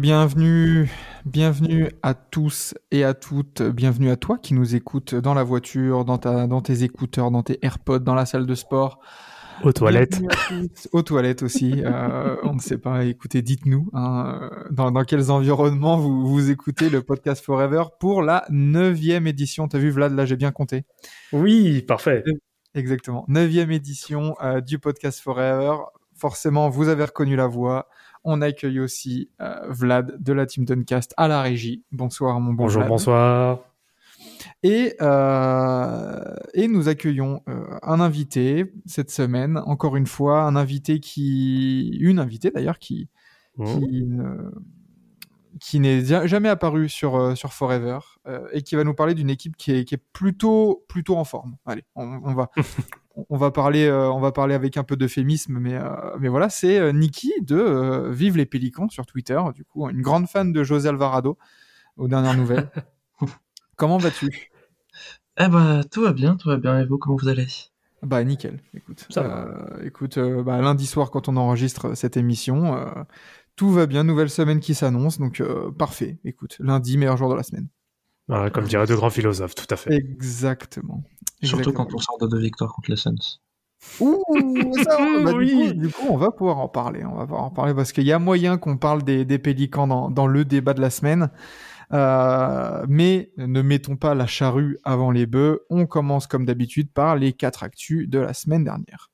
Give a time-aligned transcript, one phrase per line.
[0.00, 0.90] Bienvenue,
[1.24, 3.62] bienvenue à tous et à toutes.
[3.62, 7.42] Bienvenue à toi qui nous écoutes dans la voiture, dans, ta, dans tes écouteurs, dans
[7.42, 9.00] tes AirPods, dans la salle de sport.
[9.64, 10.20] Aux toilettes.
[10.48, 10.88] Tous.
[10.92, 11.82] Aux toilettes aussi.
[11.84, 13.04] Euh, on ne sait pas.
[13.04, 18.44] Écoutez, dites-nous hein, dans, dans quels environnements vous, vous écoutez le podcast Forever pour la
[18.50, 19.66] neuvième édition.
[19.66, 20.84] T'as vu Vlad, là j'ai bien compté.
[21.32, 22.22] Oui, parfait.
[22.74, 23.24] Exactement.
[23.26, 25.74] Neuvième édition euh, du podcast Forever.
[26.14, 27.88] Forcément, vous avez reconnu la voix.
[28.24, 31.84] On accueille aussi euh, Vlad de la team Duncast à la régie.
[31.92, 32.88] Bonsoir mon bon Bonjour, Vlad.
[32.90, 33.60] bonsoir.
[34.62, 41.00] Et, euh, et nous accueillons euh, un invité cette semaine, encore une fois, un invité
[41.00, 43.08] qui, une invitée d'ailleurs qui,
[43.56, 43.64] Mmh.
[43.80, 44.50] qui, ne-
[45.60, 47.98] qui n'est ja- jamais apparu sur, sur Forever
[48.28, 51.24] euh, et qui va nous parler d'une équipe qui est, qui est plutôt, plutôt en
[51.24, 51.56] forme.
[51.66, 52.50] Allez, on, on va,
[53.28, 55.88] on va parler, euh, on va parler avec un peu d'euphémisme, mais, euh,
[56.20, 60.02] mais voilà, c'est euh, Niki de euh, Vive les Pélicans sur Twitter, du coup, une
[60.02, 61.38] grande fan de José Alvarado
[61.96, 62.70] aux dernières nouvelles.
[63.76, 64.50] Comment vas-tu?
[65.40, 66.80] Eh bah, tout va bien, tout va bien.
[66.80, 67.46] Et vous, comment vous allez?
[68.02, 69.06] Bah nickel, écoute.
[69.10, 72.86] Ça Euh, écoute, euh, bah, lundi soir quand on enregistre cette émission, euh,
[73.56, 76.18] tout va bien, nouvelle semaine qui s'annonce, donc euh, parfait.
[76.24, 77.68] Écoute, lundi, meilleur jour de la semaine.
[78.30, 79.94] Ah, comme diraient de grands philosophes, tout à fait.
[79.94, 81.02] Exactement.
[81.42, 83.14] Surtout quand on sort de deux victoires contre les Suns.
[84.00, 84.22] Ouh,
[84.82, 85.68] ça, bah, du, Oui.
[85.68, 87.04] coup, du coup, on va pouvoir en parler.
[87.04, 89.86] On va pouvoir en parler parce qu'il y a moyen qu'on parle des, des pélicans
[89.86, 91.30] dans, dans le débat de la semaine.
[91.92, 95.60] Euh, mais ne mettons pas la charrue avant les bœufs.
[95.70, 99.10] On commence comme d'habitude par les quatre actus de la semaine dernière.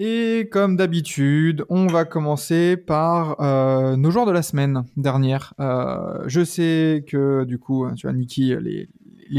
[0.00, 5.54] Et comme d'habitude, on va commencer par euh, nos joueurs de la semaine dernière.
[5.58, 8.88] Euh, je sais que du coup, tu vois, Niki, les,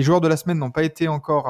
[0.04, 1.48] joueurs de la semaine n'ont pas été encore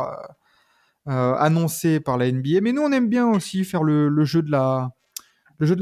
[1.08, 4.52] euh, annoncés par la NBA, mais nous on aime bien aussi faire le, jeu de
[4.52, 4.92] la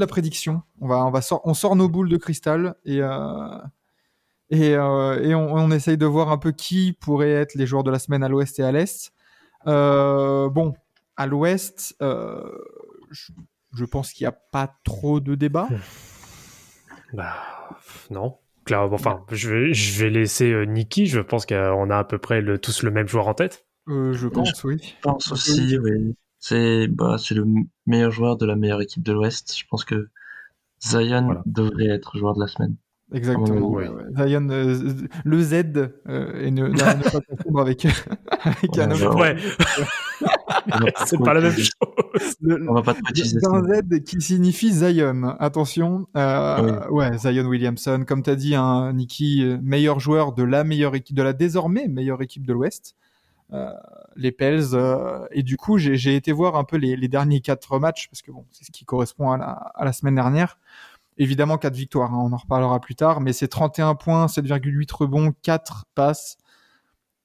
[0.07, 0.61] prédiction.
[0.79, 3.61] On sort, nos boules de cristal et on,
[4.53, 8.29] on essaye de voir un peu qui pourrait être les joueurs de la semaine à
[8.29, 9.11] l'ouest et à l'est.
[9.65, 10.75] Bon,
[11.17, 11.93] à l'ouest,
[13.11, 13.31] je,
[13.75, 15.67] je pense qu'il n'y a pas trop de débat.
[17.13, 17.33] Bah,
[17.75, 18.37] pff, non.
[18.65, 21.05] Clairement, enfin, je vais, je vais laisser euh, Niki.
[21.05, 23.65] Je pense qu'on a à peu près le- tous le même joueur en tête.
[23.87, 24.77] Euh, je pense, oui.
[24.81, 26.15] Je pense aussi, oui.
[26.39, 27.45] C'est bah, c'est le
[27.85, 29.57] meilleur joueur de la meilleure équipe de l'Ouest.
[29.57, 30.09] Je pense que
[30.85, 31.41] Zion Voilà.
[31.45, 32.75] devrait être joueur de la semaine.
[33.13, 33.69] Exactement.
[33.69, 33.85] Oui.
[33.87, 34.27] ouais.
[34.27, 34.93] Zion, euh,
[35.23, 35.53] le Z,
[36.09, 37.85] euh, et ne, ne- ne pas confondre avec,
[38.43, 39.15] avec un autre.
[39.17, 39.37] ouais.
[41.05, 42.35] C'est pas la même chose.
[42.41, 42.99] Le- On va pas te
[43.91, 45.35] Z qui signifie Zion.
[45.39, 50.43] Attention, euh, ouais, Zion Williamson, comme tu as dit, un Nicky, euh, meilleur joueur de
[50.43, 52.95] la meilleure équipe, de la désormais meilleure équipe de l'Ouest,
[53.53, 53.71] euh,
[54.15, 54.73] les Pels.
[54.73, 58.07] euh, et du coup, j'ai j'ai été voir un peu les, les derniers quatre matchs
[58.09, 60.59] parce que bon, c'est ce qui correspond à la, à la semaine dernière.
[61.19, 65.33] Évidemment, quatre victoires, hein, on en reparlera plus tard, mais c'est 31 points, 7,8 rebonds,
[65.41, 66.37] 4 passes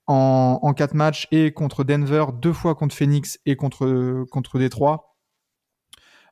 [0.07, 5.13] en, en 4 matchs et contre Denver, deux fois contre Phoenix et contre, contre Détroit.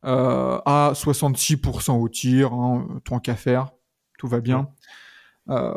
[0.04, 3.70] Euh, à 66% au tir, hein, tant qu'à faire,
[4.18, 4.70] tout va bien.
[5.50, 5.74] Euh,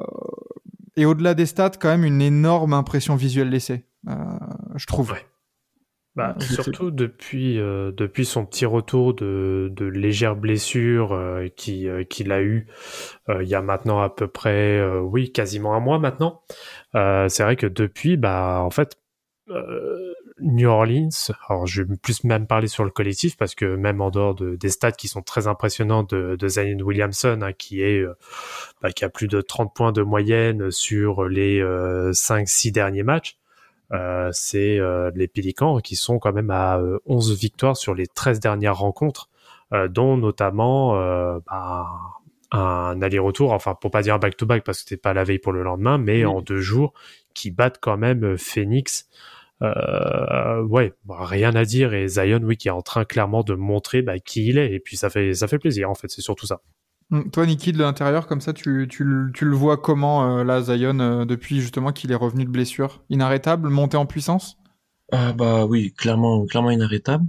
[0.96, 4.14] et au-delà des stats, quand même une énorme impression visuelle laissée, euh,
[4.76, 5.12] je trouve.
[5.12, 5.26] Ouais.
[6.16, 12.04] Bah, surtout depuis, euh, depuis son petit retour de, de légère blessure euh, qui, euh,
[12.04, 12.68] qu'il a eu
[13.30, 16.44] euh, il y a maintenant à peu près, euh, oui, quasiment un mois maintenant.
[16.94, 18.96] Euh, c'est vrai que depuis, bah, en fait,
[19.50, 21.10] euh, New Orleans,
[21.50, 24.56] alors je vais plus même parler sur le collectif parce que même en dehors de,
[24.56, 28.14] des stats qui sont très impressionnants de, de Zion Williamson, hein, qui est euh,
[28.82, 33.38] bah, qui a plus de 30 points de moyenne sur les euh, 5-6 derniers matchs,
[33.38, 33.43] euh,
[34.32, 38.40] c'est euh, les Pélicans qui sont quand même à euh, 11 victoires sur les 13
[38.40, 39.30] dernières rencontres,
[39.74, 41.88] euh, dont notamment euh, bah,
[42.52, 45.54] un aller-retour, enfin pour pas dire un back-to-back parce que c'était pas la veille pour
[45.54, 46.94] le lendemain, mais en deux jours,
[47.34, 49.10] qui battent quand même euh, Phoenix.
[49.62, 53.54] Euh, ouais, bah, rien à dire et Zion, oui, qui est en train clairement de
[53.54, 56.22] montrer bah, qui il est et puis ça fait ça fait plaisir en fait, c'est
[56.22, 56.62] surtout ça.
[57.12, 60.44] Hum, Toi, Niki, de l'intérieur, comme ça, tu, tu, le- tu le vois comment, euh,
[60.44, 63.04] là, Zion, euh, depuis justement qu'il est revenu de blessure?
[63.10, 64.58] Inarrêtable, monté en puissance?
[65.12, 67.26] Ah bah oui, clairement, clairement inarrêtable.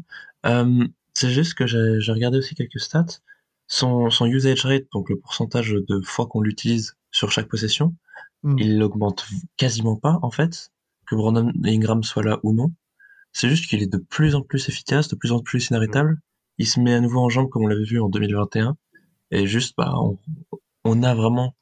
[0.46, 3.20] Euh, c'est juste que j'ai regardé aussi quelques stats.
[3.66, 7.94] Son, son usage rate, donc le pourcentage de fois qu'on l'utilise sur chaque possession,
[8.42, 8.58] Hmm.
[8.58, 9.26] il augmente
[9.56, 10.70] quasiment pas en fait,
[11.06, 12.72] que Brandon Ingram soit là ou non.
[13.32, 16.18] C'est juste qu'il est de plus en plus efficace, de plus en plus inarrêtable.
[16.58, 18.76] Il se met à nouveau en jambe comme on l'avait vu en 2021.
[19.30, 20.18] Et juste, bah, on,
[20.84, 21.54] on a vraiment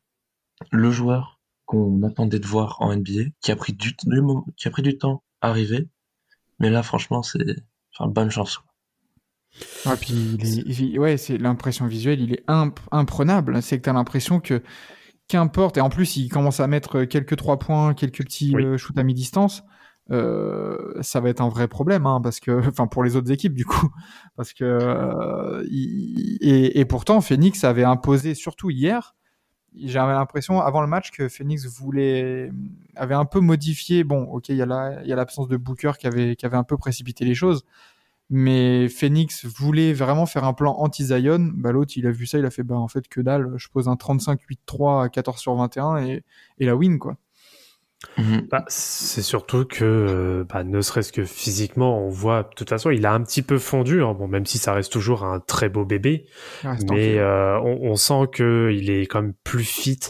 [0.71, 3.95] le joueur qu'on attendait de voir en NBA, qui a pris du,
[4.57, 5.89] qui a pris du temps à arriver.
[6.59, 7.39] Mais là, franchement, c'est,
[7.95, 8.61] enfin, bonne chance.
[9.85, 13.63] Ah, puis il est- il- ouais, c'est l'impression visuelle, il est imp- imprenable.
[13.63, 14.63] C'est que t'as l'impression que
[15.29, 18.65] qu'importe, et en plus il commence à mettre quelques trois points, quelques petits Oui.
[18.65, 19.63] euh, shoots à mi-distance,
[20.11, 23.55] euh, ça va être un vrai problème, hein, parce que, enfin pour les autres équipes
[23.55, 23.89] du coup,
[24.37, 29.15] parce que euh, et, pourtant Phoenix avait imposé, surtout hier,
[29.85, 32.51] j'avais l'impression avant le match que Phoenix voulait
[32.97, 34.05] avait un peu modifié.
[34.05, 36.45] Bon, ok, il y a la- il y a l'absence de Booker qui avait qui
[36.47, 37.65] avait un peu précipité les choses,
[38.31, 41.51] mais Phoenix voulait vraiment faire un plan anti-Zion.
[41.55, 43.69] Bah, l'autre, il a vu ça, il a fait, bah, en fait, que dalle, je
[43.69, 46.25] pose un 35-8-3 à 14 sur 21 et,
[46.59, 47.17] et la win, quoi.
[48.19, 48.49] Mhm.
[48.51, 52.91] Bah, c'est surtout que, euh, bah, ne serait-ce que physiquement, on voit, de toute façon,
[52.91, 55.69] il a un petit peu fondu, hein, bon, même si ça reste toujours un très
[55.69, 56.27] beau bébé,
[56.63, 60.01] reste mais euh, on, on sent que il est quand même plus fit,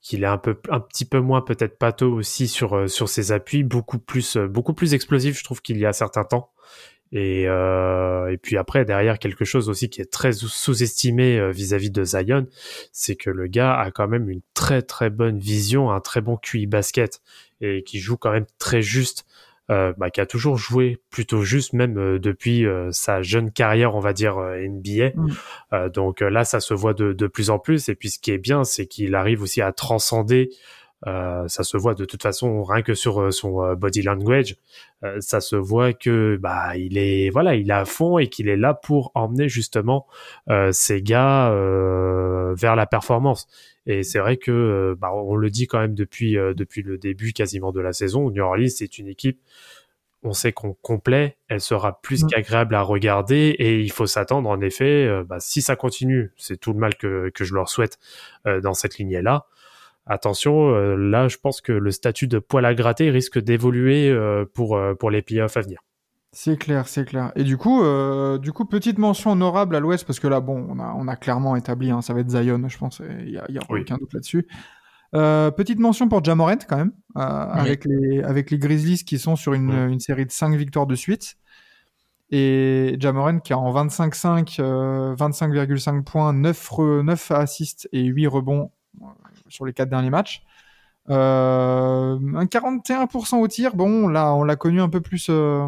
[0.00, 3.30] qu'il est un peu, un petit peu moins peut-être pâteau aussi sur euh, sur ses
[3.32, 6.50] appuis, beaucoup plus, euh, beaucoup plus explosif, je trouve qu'il y a certains temps.
[7.12, 11.50] Et, euh, et puis après, derrière, quelque chose aussi qui est très sous- sous-estimé euh,
[11.50, 12.46] vis-à-vis de Zion,
[12.92, 16.36] c'est que le gars a quand même une très très bonne vision, un très bon
[16.36, 17.20] QI basket
[17.60, 19.26] et qui joue quand même très juste,
[19.70, 23.94] euh, bah, qui a toujours joué plutôt juste, même euh, depuis euh, sa jeune carrière,
[23.94, 25.10] on va dire NBA.
[25.14, 25.28] Mm.
[25.74, 27.90] Euh, donc là, ça se voit de, de plus en plus.
[27.90, 30.50] Et puis ce qui est bien, c'est qu'il arrive aussi à transcender.
[31.06, 34.56] Euh, ça se voit de toute façon rien que sur euh, son euh, body language.
[35.04, 38.48] Euh, ça se voit que bah il est voilà, il est à fond et qu'il
[38.48, 40.06] est là pour emmener justement
[40.48, 43.48] euh, ces gars euh, vers la performance.
[43.86, 47.32] Et c'est vrai que bah, on le dit quand même depuis euh, depuis le début
[47.32, 48.30] quasiment de la saison.
[48.30, 49.40] New Orleans, c'est une équipe.
[50.24, 52.28] On sait qu'on complet, elle sera plus Mm.
[52.28, 55.04] qu'agréable à regarder et il faut s'attendre en effet.
[55.06, 57.98] euh, bah, si ça continue, c'est tout le mal que que je leur souhaite
[58.46, 59.46] euh, dans cette lignée là.
[60.06, 64.44] Attention, euh, là, je pense que le statut de poil à gratter risque d'évoluer euh,
[64.52, 65.80] pour euh, pour les playoffs à venir.
[66.32, 67.30] C'est clair, c'est clair.
[67.36, 70.66] Et du coup, euh, du coup, petite mention honorable à l'Ouest parce que là, bon,
[70.70, 73.02] on a, on a clairement établi, hein, ça va être Zion, je pense.
[73.20, 73.82] Il y a, il y a Oui.
[73.82, 74.48] aucun doute là-dessus.
[75.14, 79.36] Euh, petite mention pour Jamorant quand même, euh, avec les avec les Grizzlies qui sont
[79.36, 81.36] sur une, une série de 5 victoires de suite.
[82.30, 88.26] Et Jamorant qui a en 25-5, euh, 25,5 points, 9, re- 9 assists et 8
[88.26, 88.72] rebonds
[89.52, 90.42] sur les 4 derniers matchs.
[91.10, 93.74] Euh, un 41% au tir.
[93.74, 95.66] Bon, là, on l'a connu un peu plus, euh,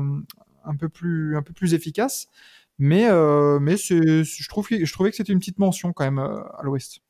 [0.64, 2.28] un peu plus, un peu plus efficace.
[2.78, 6.04] Mais, euh, mais c'est, je trouve, que- je trouvais que c'était une petite mention quand
[6.04, 7.00] même euh, à l'Ouest.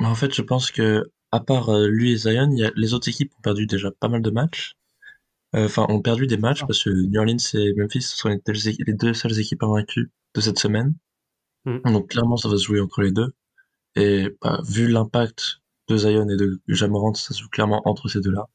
[0.00, 2.70] Mais en fait, je pense que, à part euh, lui et Zion, il y a,
[2.74, 4.74] les autres équipes ont perdu déjà pas mal de matchs.
[5.54, 6.66] Euh, Enfin, ont perdu des matchs Ah.
[6.66, 8.52] parce que New Orleans et Memphis ce sont les, deux
[8.86, 10.94] les deux seules équipes invaincues de cette semaine.
[11.66, 11.92] Mm.
[11.92, 13.32] Donc clairement, ça va se jouer entre les deux.
[13.96, 18.20] Et bah, vu l'impact de Zion et de Jamorant, ça se joue clairement entre ces
[18.20, 18.48] deux-là.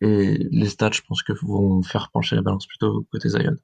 [0.00, 3.56] Et les stats, je pense que vont faire pencher la balance plutôt côté Zion.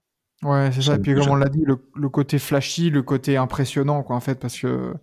[0.43, 0.97] Ouais, c'est ça.
[0.97, 4.21] Et puis, comme on l'a dit, le, le côté flashy, le côté impressionnant, quoi, en
[4.21, 4.95] fait, parce que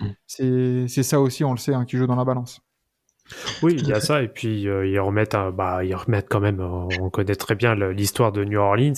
[0.00, 0.10] Mm.
[0.26, 2.60] c'est, c'est ça aussi, on le sait, hein, qui joue dans la balance.
[3.62, 6.40] Oui, il y a ça et puis euh, ils remettent un, bah ils remettent quand
[6.40, 8.94] même euh, on connaît très bien l'histoire de New Orleans,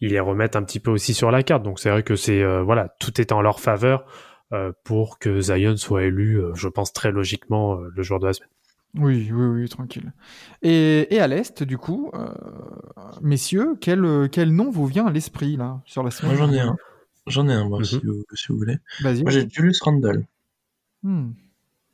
[0.00, 1.62] ils les remettent un petit peu aussi sur la carte.
[1.62, 4.06] Donc c'est vrai que c'est euh, voilà, tout est en leur faveur euh,
[4.84, 8.32] pour que Zion soit élu euh, je pense très logiquement euh, le joueur de la
[8.32, 8.50] semaine.
[8.94, 10.12] Oui, oui, oui, tranquille.
[10.62, 12.28] Et, et à l'Est, du coup, euh,
[13.20, 16.60] messieurs, quel, quel nom vous vient à l'esprit, là, sur la semaine Moi, j'en ai
[16.60, 16.76] un.
[17.26, 17.84] J'en ai un, moi, Mhm.
[17.84, 18.78] si, vous, si vous voulez.
[19.00, 19.22] Vas-y.
[19.22, 20.24] Moi, j'ai Julius Randle.
[21.02, 21.32] Hmm,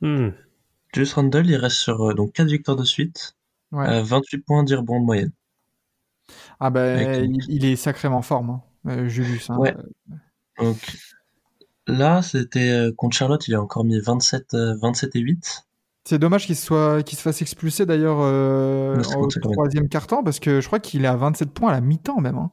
[0.01, 0.29] Hmm.
[0.93, 3.35] Julius Randle, il reste sur euh, donc 4 victoires de suite,
[3.71, 3.87] ouais.
[3.89, 5.31] euh, 28 points de rebond de moyenne.
[6.59, 9.49] Ah ben, il, il est sacrément en forme, hein, euh, Julius.
[9.49, 9.57] hein.
[9.57, 9.75] Ouais.
[10.59, 10.77] Donc
[11.87, 15.65] là, c'était euh, contre Charlotte, il a encore mis 27, euh, 27 et 8.
[16.05, 20.39] C'est dommage qu'il se, soit, qu'il se fasse expulser d'ailleurs euh, au troisième quart-temps, parce
[20.39, 22.37] que je crois qu'il est à 27 points à la mi-temps même.
[22.37, 22.51] hein.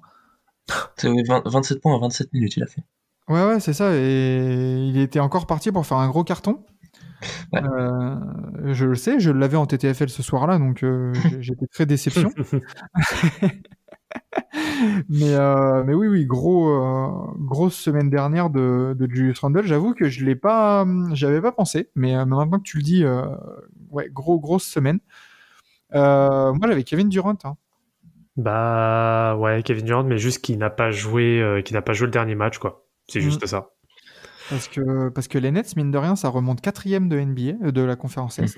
[0.97, 2.83] C'est oui, 20 27 points en 27 minutes, il a fait.
[3.29, 3.95] Ouais, ouais, c'est ça.
[3.95, 6.65] Et il était encore parti pour faire un gros carton.
[7.53, 7.61] Ouais.
[7.63, 8.15] Euh,
[8.73, 12.31] je le sais, je l'avais en TTFL ce soir-là, donc euh, j'étais très déception.
[15.09, 19.65] mais, euh, mais oui, oui, gros, euh, grosse semaine dernière de, de Julius Randle.
[19.67, 23.05] J'avoue que je l'ai pas, j'avais pas pensé, mais euh, maintenant que tu le dis,
[23.05, 23.27] euh,
[23.91, 25.01] ouais, gros, grosse semaine.
[25.95, 27.37] Euh, moi, j'avais Kevin Durant.
[27.45, 27.57] Hein.
[28.37, 32.07] Bah ouais, Kevin Durant, mais juste qu'il n'a pas joué, euh, qu'il n'a pas joué
[32.07, 32.87] le dernier match, quoi.
[33.09, 33.23] C'est Mm.
[33.23, 33.71] juste ça.
[34.49, 37.73] Parce que, parce que les Nets, mine de rien, ça remonte quatrième de NBA, euh,
[37.73, 38.57] de la conférence Est.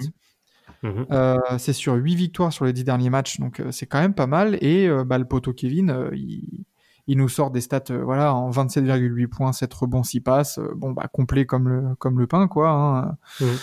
[0.82, 1.06] Mhm.
[1.12, 4.14] Euh, c'est sur 8 victoires sur les 10 derniers matchs, donc euh, c'est quand même
[4.14, 4.58] pas mal.
[4.60, 6.64] Et euh, bah, le poteau Kevin, il,
[7.06, 10.58] il nous sort des stats voilà, en 27,8 points, 7 rebonds, 6 passes.
[10.76, 12.70] bon, bah, complet comme le, comme le pain, quoi.
[12.70, 13.16] hein.
[13.40, 13.56] Mhm.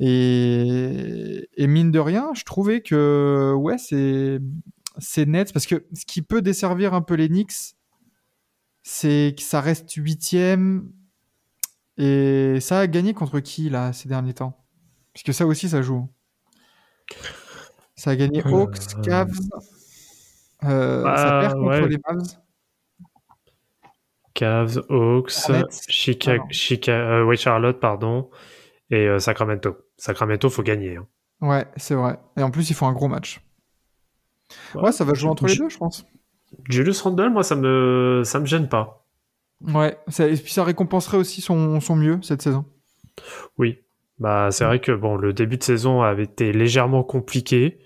[0.00, 4.38] Et, et mine de rien, je trouvais que ouais, c'est
[4.98, 7.74] c'est net parce que ce qui peut desservir un peu les Knicks,
[8.82, 10.90] c'est que ça reste huitième
[11.96, 14.64] et ça a gagné contre qui là ces derniers temps?
[15.12, 16.08] Puisque ça aussi ça joue.
[17.96, 19.30] Ça a gagné Euh, Hawks, Cavs.
[20.64, 21.88] euh, ça Bah, perd contre ouais.
[21.88, 22.38] les Mavs.
[24.34, 25.32] Cavs, Hawks.
[25.88, 26.44] Chicago.
[26.50, 28.30] Chica- euh, Charlotte, pardon,
[28.90, 29.76] et euh, Sacramento.
[29.96, 30.96] Sacramento, faut gagner.
[30.96, 31.06] hein.
[31.40, 32.18] Ouais, c'est vrai.
[32.36, 33.40] Et en plus, ils font un gros match.
[34.74, 36.04] Ouais, ça va jouer entre les deux, je pense.
[36.68, 39.04] Julius Randle, moi, ça me, ça me gêne pas.
[39.60, 42.64] Ouais, ça, et puis ça récompenserait aussi son, son mieux cette saison.
[43.58, 43.80] Oui.
[44.18, 47.78] Bah, c'est vrai que bon, le début de saison avait été légèrement compliqué,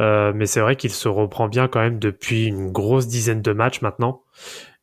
[0.00, 3.52] euh, mais c'est vrai qu'il se reprend bien quand même depuis une grosse dizaine de
[3.52, 4.22] matchs maintenant.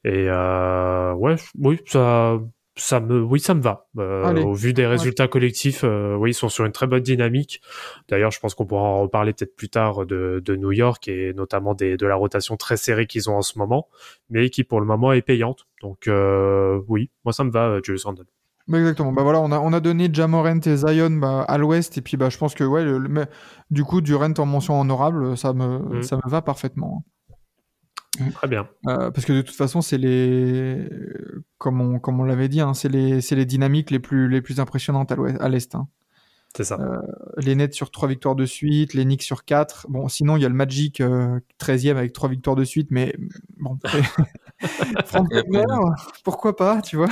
[0.05, 2.39] Et euh, ouais, oui, ça,
[2.77, 3.87] ça me, oui, ça me va.
[3.97, 7.61] Euh, au vu des résultats collectifs, euh, oui, ils sont sur une très bonne dynamique.
[8.07, 11.33] D'ailleurs, je pense qu'on pourra en reparler peut-être plus tard de, de New York et
[11.33, 13.89] notamment des, de la rotation très serrée qu'ils ont en ce moment,
[14.29, 15.67] mais qui pour le moment est payante.
[15.81, 18.25] Donc euh, oui, moi ça me va, euh, Julius Randle.
[18.69, 19.11] Bah, exactement.
[19.11, 22.15] Bah voilà, on a, on a donné Jamorant et Zion bah, à l'ouest, et puis
[22.17, 23.25] bah, je pense que ouais, le- le- mais,
[23.71, 26.03] du coup, Durant en mention honorable, ça me, Mm.
[26.03, 27.03] ça me va parfaitement.
[28.33, 28.67] Très bien.
[28.87, 30.87] Euh, parce que de toute façon, c'est les,
[31.57, 35.11] comme on, comme on l'avait dit, hein, c'est les, dynamiques les plus, les plus impressionnantes
[35.11, 35.73] à l'est.
[35.75, 35.87] hein.
[36.59, 36.77] C'est ça.
[37.37, 39.85] Les Nets sur trois victoires de suite, les Knicks sur quatre.
[39.87, 43.15] Bon, sinon il y a le Magic euh, 13e avec trois victoires de suite, mais
[43.59, 43.77] bon.
[44.97, 45.63] Après, Wagner,
[46.25, 47.07] pourquoi pas, tu vois?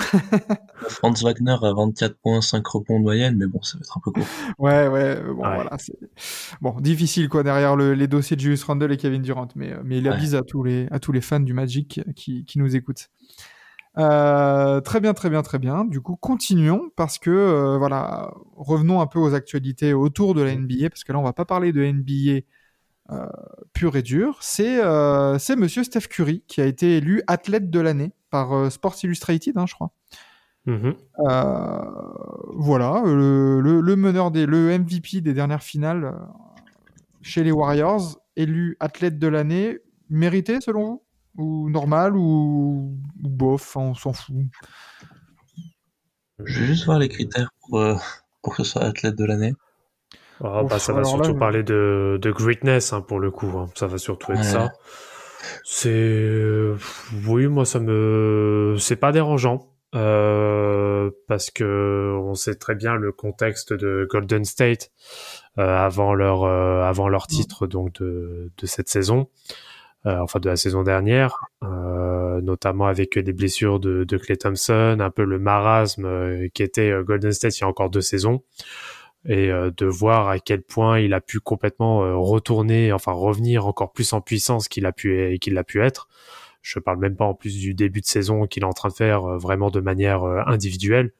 [0.89, 4.01] Franz Wagner à 24 points, 5 rebonds de moyenne, mais bon, ça va être un
[4.03, 4.25] peu court.
[4.59, 5.15] Ouais, ouais.
[5.17, 5.55] euh, Bon, Ouais.
[5.55, 5.77] voilà.
[6.59, 9.77] Bon, difficile quoi derrière le- les dossiers de Julius Randle et Kevin Durant, mais euh,
[9.85, 10.13] mais il Ouais.
[10.13, 13.07] avise à tous les à tous les fans du Magic qui qui nous écoutent.
[13.97, 15.85] Euh, très bien, très bien, très bien.
[15.85, 20.55] Du coup, continuons parce que euh, voilà, revenons un peu aux actualités autour de la
[20.55, 22.41] NBA parce que là, on va pas parler de NBA
[23.11, 23.27] euh,
[23.73, 24.37] pur et dur.
[24.41, 24.79] C'est
[25.39, 29.65] c'est Monsieur Steph Curry qui a été élu athlète de l'année par Sports Illustrated, hein,
[29.67, 29.91] je crois.
[30.65, 30.95] Mhm.
[31.29, 31.81] Euh,
[32.55, 36.13] voilà, le, le, le meneur des, le MVP des dernières finales
[37.21, 41.03] chez les Warriors, élu athlète de l'année, mérité selon vous?
[41.37, 44.35] Ou normal ou, ou bof, on s'en fout.
[46.43, 47.95] Je vais juste voir les critères pour, euh,
[48.41, 49.53] pour que ce soit athlète de l'année.
[50.43, 53.31] Ah, Ouf, bah, ça va là, surtout je- parler de, de greatness hein, pour le
[53.31, 53.47] coup.
[53.57, 53.69] hein.
[53.75, 54.43] Ça va surtout être Ouais.
[54.45, 54.73] ça.
[55.63, 56.75] C'est euh,
[57.27, 63.11] oui, moi ça me c'est pas dérangeant euh, parce que on sait très bien le
[63.11, 64.91] contexte de Golden State
[65.57, 69.29] euh, avant leur euh, avant leur titre donc de de cette saison.
[70.07, 75.09] Euh, enfin de la saison dernière, euh, notamment avec les blessures de, Clay Thompson, un
[75.09, 78.41] peu le marasme euh, qui était Golden State il y a encore deux saisons
[79.27, 84.13] et de voir à quel point il a pu complètement retourner, enfin revenir encore plus
[84.13, 86.07] en puissance qu'il a pu qu'il a pu être.
[86.61, 88.93] Je parle même pas en plus du début de saison qu'il est en train de
[88.93, 91.11] faire vraiment de manière individuelle.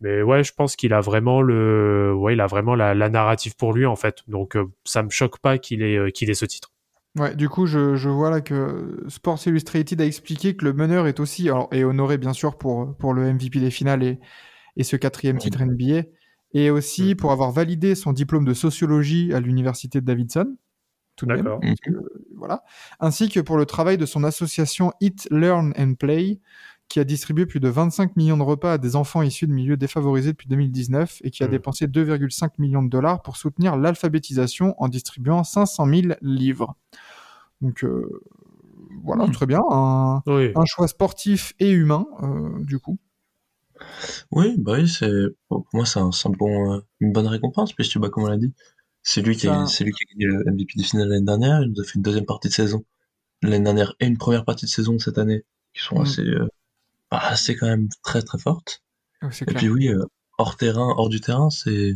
[0.00, 3.74] Mais ouais, je pense qu'il a vraiment le, ouais, il a vraiment la, narrative pour
[3.74, 4.22] lui en fait.
[4.26, 6.71] Donc ça me choque pas qu'il ait qu'il ait ce titre.
[7.18, 11.06] Ouais, du coup, je, je vois là que Sports Illustrated a expliqué que le meneur
[11.06, 14.18] est aussi, alors, est honoré bien sûr pour, pour le MVP des finales et,
[14.76, 15.42] et ce quatrième Oui.
[15.42, 16.04] titre NBA,
[16.54, 20.56] et aussi pour avoir validé son diplôme de sociologie à l'université de Davidson.
[21.16, 21.42] Tout de même.
[21.44, 21.60] D'accord.
[21.60, 21.90] parce que,
[22.34, 22.62] voilà.
[22.98, 26.40] Ainsi que pour le travail de son association Eat, Learn and Play,
[26.92, 29.78] qui a distribué plus de 25 millions de repas à des enfants issus de milieux
[29.78, 31.52] défavorisés depuis 2019 et qui a Mhm.
[31.52, 36.76] dépensé 2,5 millions de dollars pour soutenir l'alphabétisation en distribuant 500 000 livres.
[37.62, 38.20] Donc euh,
[39.02, 39.32] voilà, Mhm.
[39.32, 39.60] très bien.
[39.70, 40.52] Un, Oui.
[40.54, 42.98] un choix sportif et humain, euh, du coup.
[44.30, 45.10] Oui, bah oui, c'est,
[45.48, 48.52] pour moi, c'est un, bon, euh, une bonne récompense, puisque, bah, comme on l'a dit,
[49.02, 49.48] c'est lui Ça-
[49.82, 52.02] lui qui a gagné le MVP des finales l'année dernière, il nous a fait une
[52.02, 52.84] deuxième partie de saison
[53.40, 55.44] l'année dernière et une première partie de saison cette année,
[55.74, 56.02] qui sont Mm.
[56.02, 56.22] assez,
[57.18, 58.38] assez quand même très très.
[59.22, 59.58] Ouais, C'est Et clair.
[59.58, 60.04] puis oui, euh,
[60.38, 61.94] hors terrain, hors du terrain, c'est,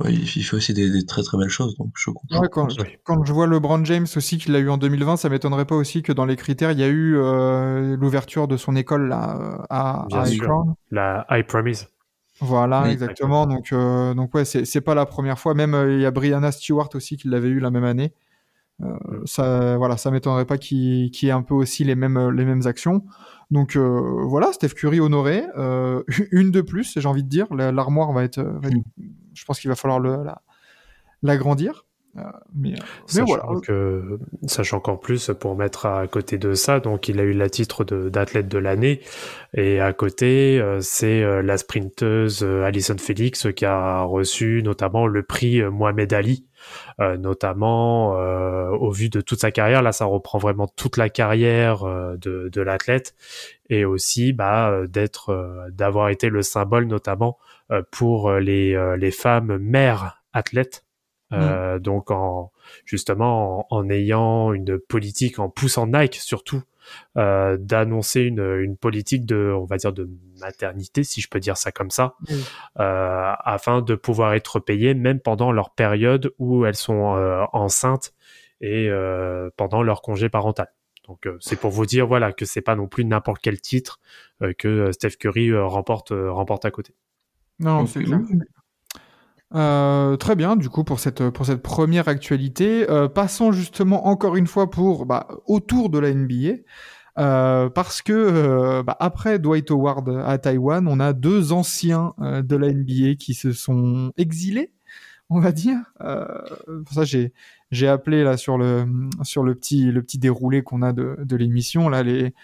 [0.00, 2.40] ouais, il fait aussi des, des très très belles choses, donc je comprends.
[2.40, 2.96] Ouais, quand, Oui.
[3.04, 6.02] quand je vois LeBron James aussi qu'il l'a eu en 2020, ça m'étonnerait pas aussi
[6.02, 9.64] que dans les critères, il y a eu euh, l'ouverture de son école là, euh,
[9.70, 10.44] à, Bien à sûr.
[10.44, 10.76] Akron.
[10.90, 11.88] La I Promise.
[12.40, 13.46] Voilà, Oui, exactement.
[13.46, 15.54] Donc, euh, donc ouais, c'est c'est pas la première fois.
[15.54, 18.12] Même euh, il y a Brianna Stewart aussi qui l'avait eu la même année.
[18.82, 22.44] Euh, ça, voilà, ça m'étonnerait pas qu'il y ait un peu aussi les mêmes les
[22.44, 23.04] mêmes actions.
[23.50, 27.46] Donc euh, voilà, Steph Curry honoré, euh, une de plus, j'ai envie de dire.
[27.54, 28.76] La- L'armoire va être, va être-
[29.34, 30.40] je pense qu'il va falloir la-
[31.22, 31.84] l'agrandir.
[32.16, 32.20] Euh,
[32.54, 33.60] mais, euh, mais Sachant voilà.
[33.60, 37.50] que, sachant qu'en plus, pour mettre à côté de ça, donc il a eu la
[37.50, 39.00] titre de- d'athlète de, l'année,
[39.52, 45.08] et à côté, euh, c'est euh, la sprinteuse euh, Alison Felix qui a reçu notamment
[45.08, 46.53] le prix euh, Mohamed Ali, euh,
[46.98, 49.82] notamment euh, au vu de toute sa carrière.
[49.82, 53.14] Là, ça reprend vraiment toute la carrière euh, de, de l'athlète,
[53.70, 57.38] et aussi bah, euh, d'être, euh, d'avoir été le symbole notamment
[57.70, 60.84] euh, pour euh, les, euh, les femmes mères athlètes.
[61.32, 62.52] Euh, donc en
[62.84, 66.62] justement en, en ayant une politique en poussant Nike surtout
[67.16, 70.10] euh, d'annoncer une, une politique de on va dire de
[70.40, 72.14] maternité si je peux dire ça comme ça
[72.78, 78.14] euh, afin de pouvoir être payées même pendant leur période où elles sont euh, enceintes
[78.60, 80.68] et euh, pendant leur congé parental.
[81.06, 84.00] Donc euh, c'est pour vous dire voilà que c'est pas non plus n'importe quel titre
[84.42, 86.94] euh, que Steph Curry euh, remporte euh, remporte à côté.
[87.58, 88.20] Non, c'est clair.
[89.54, 92.88] Euh, très bien, du coup, pour cette, pour cette première actualité.
[92.90, 96.62] Euh, passons justement encore une fois pour bah, autour de la NBA.
[97.16, 102.72] Euh, parce que bah, après Dwight Howard à Taïwan, on a deux anciens de la
[102.72, 104.72] NBA qui se sont exilés,
[105.30, 105.78] on va dire.
[106.90, 107.32] Ça, j'ai
[107.70, 108.86] j'ai appelé là sur le
[109.22, 112.34] sur le petit le petit déroulé qu'on a de, de l'émission là les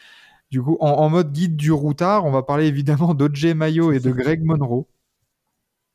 [0.50, 4.00] du coup en, en mode guide du routard, on va parler évidemment d'Oj Mayo et
[4.00, 4.86] de Greg Monroe.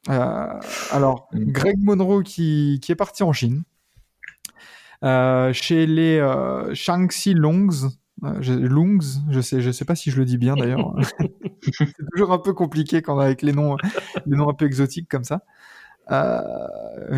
[0.10, 0.60] Euh,
[0.92, 1.52] alors, Mm.
[1.52, 3.64] Greg Monroe qui, qui est parti en Chine,
[5.04, 7.90] euh, chez les euh, Shaanxi Longs,
[8.24, 10.96] euh, je, Lungs, je sais, je sais pas si je le dis bien d'ailleurs.
[11.62, 13.76] c'est toujours un peu compliqué quand avec les noms,
[14.26, 15.42] les noms un peu exotiques comme ça.
[16.12, 16.40] Euh,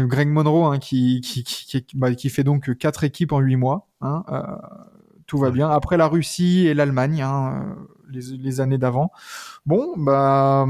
[0.07, 3.57] Greg Monroe hein, qui, qui, qui, qui, bah, qui fait donc quatre équipes en huit
[3.57, 3.87] mois.
[4.01, 4.41] Hein, euh,
[5.27, 5.69] tout va bien.
[5.69, 7.75] Après la Russie et l'Allemagne, hein,
[8.09, 9.11] les, les années d'avant.
[9.65, 10.65] Bon, bah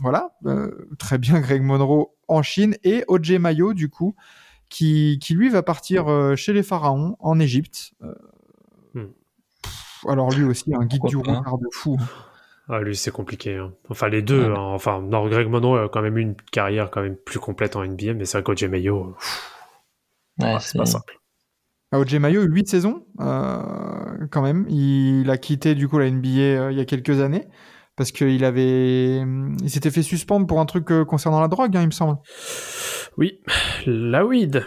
[0.00, 4.14] voilà, euh, très bien Greg Monroe en Chine et OJ Mayo du coup,
[4.68, 7.92] qui, qui lui va partir euh, chez les pharaons en Égypte.
[8.02, 8.14] Euh,
[8.94, 9.06] Hmm.
[9.62, 11.98] pff, alors lui aussi un guide Pourquoi du pas routard de fou.
[12.68, 13.56] Ah, lui, c'est compliqué.
[13.56, 13.72] hein.
[13.90, 14.46] Enfin, les deux.
[14.50, 14.56] Ouais.
[14.56, 14.70] hein.
[14.72, 17.84] Enfin, non, Greg Monroe a quand même eu une carrière quand même plus complète en
[17.84, 19.50] NBA, mais c'est vrai qu'OJ Mayo, pff,
[20.40, 21.18] Ouais, ouais, c'est pas simple.
[21.92, 24.64] Ah, OJ Mayo, 8 saisons euh, quand même.
[24.68, 27.46] Il a quitté du coup la NBA euh, il y a quelques années
[27.96, 29.18] parce qu'il avait,
[29.62, 32.16] il s'était fait suspendre pour un truc euh, concernant la drogue, hein, il me semble.
[33.16, 33.40] Oui,
[33.86, 34.64] la weed.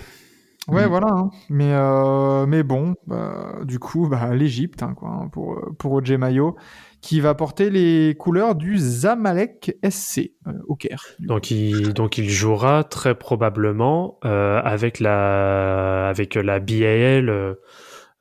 [0.69, 0.89] Ouais, Mm.
[0.89, 1.07] voilà.
[1.11, 1.29] hein.
[1.49, 5.93] Mais euh, mais bon, bah, du coup, bah, l'Égypte hein, quoi, hein, pour euh, pour
[5.93, 6.57] OJ Mayo,
[7.01, 11.03] qui va porter les couleurs du Zamalek SC euh, au Caire.
[11.19, 17.55] Donc il, donc il jouera très probablement euh, avec la, avec la BAL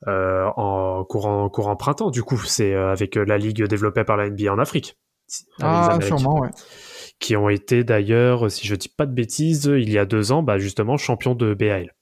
[0.05, 2.11] en courant, courant printemps.
[2.11, 4.97] Du coup, c'est euh, avec euh, la ligue développée par la NBA en Afrique.
[5.61, 6.49] Ah, sûrement, ouais.
[7.19, 10.43] Qui ont été d'ailleurs, si je dis pas de bêtises, il y a deux ans,
[10.43, 11.93] bah justement champion de BAL.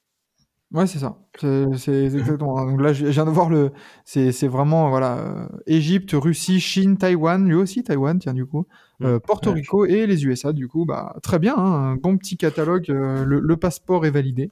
[0.74, 1.18] Ouais, c'est ça.
[1.40, 2.66] C'est exactement.
[2.66, 3.72] Donc là, je viens de voir le.
[4.04, 5.18] C'est vraiment voilà.
[5.20, 8.68] euh, Égypte, Russie, Chine, Taïwan, lui aussi Taïwan, tiens du coup,
[9.04, 9.20] euh, Mm.
[9.22, 9.52] Porto.
[9.54, 10.52] Rico et les USA.
[10.54, 12.90] Du coup, bah très bien, hein, un bon petit catalogue.
[12.90, 14.52] euh, le, le passeport est validé.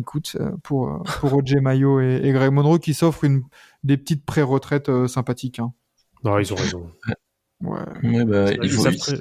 [0.00, 3.42] Écoute, euh, pour euh, pour OJ Mayo et, et Greg Monroe qui s'offrent une
[3.84, 5.58] des petites pré-retraites euh, sympathiques.
[5.58, 5.72] Hein.
[6.24, 6.90] Non, ils ont raison.
[7.62, 7.78] Ouais.
[8.02, 9.18] Ouais, bah, il faut, très-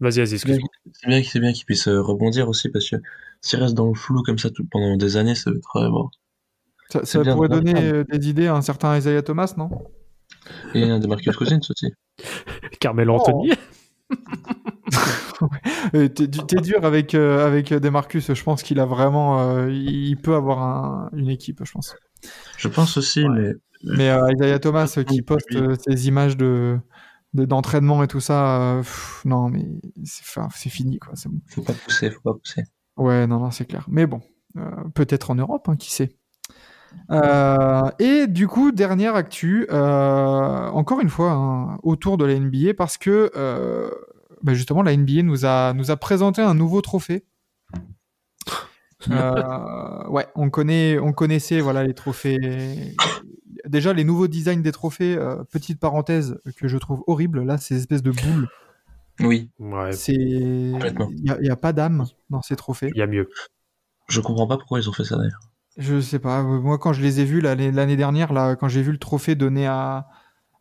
[0.00, 0.68] Vas-y, vas-y, excuse-moi.
[0.92, 2.96] c'est bien, c'est bien qu'il puisse euh, rebondir aussi parce que
[3.40, 6.08] s'il reste dans le flou comme ça tout, pendant des années, ça va être bon.
[7.04, 9.70] Ça, pourrait de donner euh, des idées à un certain Isaiah Thomas, non?
[10.74, 11.92] Et un des Marcus Cousins aussi.
[12.80, 13.52] Carmelo Anthony.
[13.52, 13.54] Euh,
[16.08, 18.32] T'es du- t'es dur avec euh, avec Demarcus.
[18.34, 21.94] Je pense qu'il a vraiment, euh, il peut avoir un- une équipe, je pense.
[22.56, 23.52] Je pense aussi, mais
[23.84, 26.78] Mais euh, Isaiah Thomas euh, qui poste euh, ses images de
[27.34, 29.66] de- d'entraînement et tout ça, euh, pff, non mais
[30.04, 31.40] c'est fini quoi, c'est bon.
[31.48, 32.62] faut pas pousser, faut pas pousser.
[32.96, 33.84] Ouais, non non c'est clair.
[33.88, 34.20] Mais bon,
[34.56, 34.62] euh,
[34.94, 36.16] peut-être en Europe, hein, qui sait.
[37.10, 42.74] Euh, et du coup, dernière actu, euh, encore une fois, hein, autour de la NBA,
[42.74, 43.90] parce que euh,
[44.44, 47.24] bah, justement, la NBA nous a, nous a présenté un nouveau trophée.
[49.10, 52.94] Euh, ouais, on connaît, on connaissait voilà les trophées.
[53.66, 55.14] Déjà les nouveaux designs des trophées.
[55.14, 57.42] euh, petite parenthèse que je trouve horrible.
[57.42, 58.48] Là, ces espèces de boules.
[59.20, 61.10] Oui, Ouais, il Complètement.
[61.22, 62.90] y a, pas d'âme dans ces trophées.
[62.94, 63.28] il y a mieux.
[64.08, 65.40] je comprends pas pourquoi ils ont fait ça d'ailleurs.
[65.76, 66.42] Je sais pas.
[66.42, 69.34] Moi, quand je les ai vus l'année l'année dernière, là, quand j'ai vu le trophée
[69.34, 70.06] donné à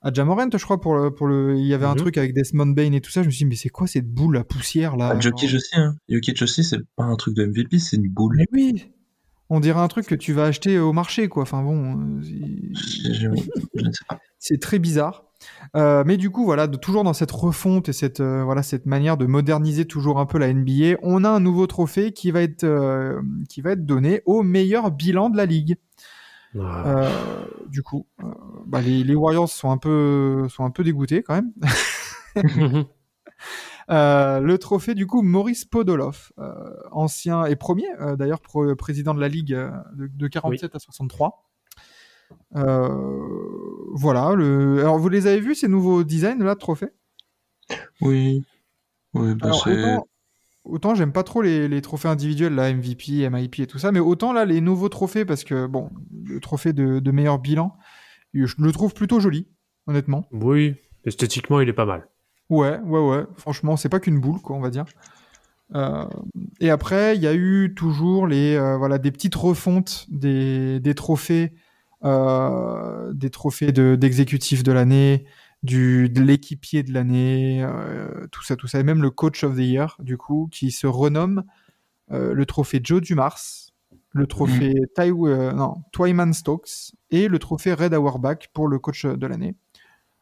[0.03, 1.97] à Jamorant, je crois pour le pour le, il y avait un Mhm.
[1.97, 3.21] truc avec Desmond Bain et tout ça.
[3.23, 5.13] Je me suis dit mais c'est quoi cette boule à poussière là?
[5.15, 5.95] Ah, Jokic aussi, hein.
[6.09, 8.35] Jokic aussi, c'est pas un truc de MVP, c'est une boule.
[8.37, 8.85] Mais oui.
[9.49, 11.43] On dirait un truc que tu vas acheter au marché, quoi.
[11.43, 12.21] Enfin bon, euh,
[14.39, 15.25] c'est- très bizarre.
[15.75, 18.85] Euh, mais du coup, voilà, de- toujours dans cette refonte et cette euh, voilà cette
[18.85, 22.41] manière de moderniser toujours un peu la NBA, on a un nouveau trophée qui va
[22.41, 25.75] être euh, qui va être donné au meilleur bilan de la ligue.
[26.59, 26.83] Ah.
[26.87, 28.25] Euh, du coup, euh,
[28.65, 31.53] bah, les, les Warriors sont un peu sont un peu dégoûtés quand même.
[33.89, 36.53] Euh, le trophée du coup Maurice Podoloff, euh,
[36.91, 38.39] ancien et premier euh, d'ailleurs
[38.77, 41.43] président de la ligue de, de 47 à 63.
[42.55, 42.89] Euh,
[43.93, 44.33] voilà.
[44.35, 44.79] Le...
[44.79, 46.93] Alors vous les avez vus ces nouveaux designs là de trophées?
[48.01, 48.45] Oui.
[49.13, 49.79] Oui, bah Alors, c'est.
[49.79, 50.07] autant,
[50.65, 53.99] autant j'aime pas trop les, les trophées individuels, là, MVP, MIP et tout ça, mais
[53.99, 55.89] autant là, les nouveaux trophées, parce que bon,
[56.25, 57.77] le trophée de, de meilleur bilan,
[58.33, 59.47] je le trouve plutôt joli,
[59.87, 60.27] honnêtement.
[60.31, 62.07] Oui, esthétiquement, il est pas mal.
[62.49, 63.23] Ouais, ouais, ouais.
[63.37, 64.85] Franchement, c'est pas qu'une boule, quoi, on va dire.
[65.75, 66.05] Euh,
[66.59, 70.93] et après, il y a eu toujours les euh, voilà des petites refontes des, des
[70.93, 71.53] trophées,
[72.03, 75.25] euh, des trophées de d'exécutif de l'année,
[75.63, 79.55] du de l'équipier de l'année, euh, tout ça, tout ça, et même le coach of
[79.55, 81.43] the year, du coup, qui se renomme
[82.11, 83.39] euh, le trophée Joe Dumars,
[84.11, 89.05] le trophée Ty, euh, non, Twyman Stokes et le trophée Red Auerbach pour le coach
[89.05, 89.55] de l'année.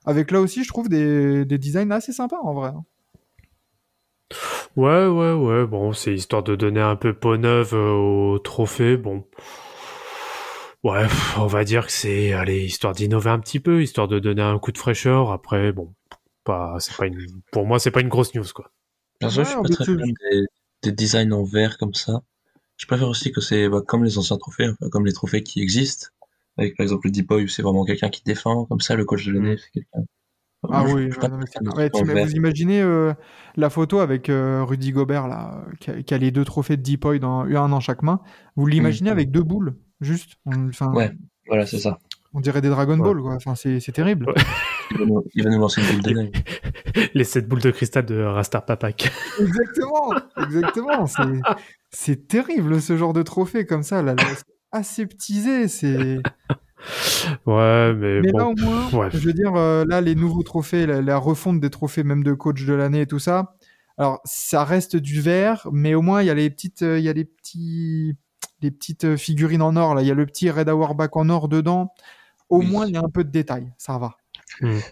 [0.05, 2.69] Avec là aussi, je trouve des, des designs assez sympas en vrai.
[2.69, 2.83] hein.
[4.77, 5.65] Ouais, ouais, ouais.
[5.65, 8.95] Bon, c'est histoire de donner un peu peau neuve au trophée.
[8.95, 9.25] Bon.
[10.83, 14.17] Ouais, pff, on va dire que c'est, allez, histoire d'innover un petit peu, histoire de
[14.19, 15.31] donner un coup de fraîcheur.
[15.31, 15.93] Après, bon,
[16.43, 17.19] pas, c'est pas une,
[17.51, 18.71] pour moi, c'est pas une grosse news, quoi.
[19.21, 19.95] Je suis pas très fan
[20.31, 20.45] des,
[20.83, 22.21] des designs en vert comme ça.
[22.77, 25.61] Je préfère aussi que c'est bah, comme les anciens trophées, enfin, comme les trophées qui
[25.61, 26.07] existent.
[26.57, 29.05] Avec par exemple le Deep Boy où c'est vraiment quelqu'un qui défend, comme ça le
[29.05, 30.03] coach de l'année c'est quelqu'un.
[30.71, 33.13] Ah Moi, oui, je non, mais ouais, tu- vous imaginez euh,
[33.55, 36.81] la photo avec euh, Rudy Gobert là, qui a, qui a les deux trophées de
[36.83, 38.21] Deep Boy dans un dans chaque main.
[38.55, 39.13] Vous l'imaginez Mhm.
[39.17, 40.33] avec deux boules, juste.
[40.45, 41.11] On- Enfin, Ouais,
[41.47, 41.97] voilà, c'est ça.
[42.33, 43.13] on dirait des Dragon Ouais.
[43.13, 43.33] Ball quoi.
[43.35, 44.27] Enfin, c'est c'est terrible.
[44.27, 44.33] Ouais.
[44.91, 46.31] Il va nous, il va nous lancer une boule de neige.
[47.13, 49.09] Les sept boules de cristal de Rastar Papak.
[49.39, 51.05] Exactement, exactement.
[51.07, 51.21] C'est
[51.91, 54.01] c'est terrible ce genre de trophée comme ça.
[54.01, 54.15] Là,
[54.73, 56.21] aseptisé, c'est.
[57.45, 58.51] Ouais, mais, Mais là, bon.
[58.51, 59.09] au moins, ouais.
[59.11, 62.33] je veux dire, euh, là, les nouveaux trophées, la, la refonte des trophées, même de
[62.33, 63.55] coach de l'année et tout ça.
[63.97, 67.05] Alors, ça reste du vert, mais au moins, il y a les petites, euh, il
[67.05, 68.15] y a les petits,
[68.61, 69.95] les petites euh, figurines en or.
[69.95, 71.93] Là, il y a le petit Red Auerbach en or dedans.
[72.49, 72.67] Au Oui.
[72.67, 73.71] moins, il y a un peu de détail.
[73.77, 74.15] Ça va.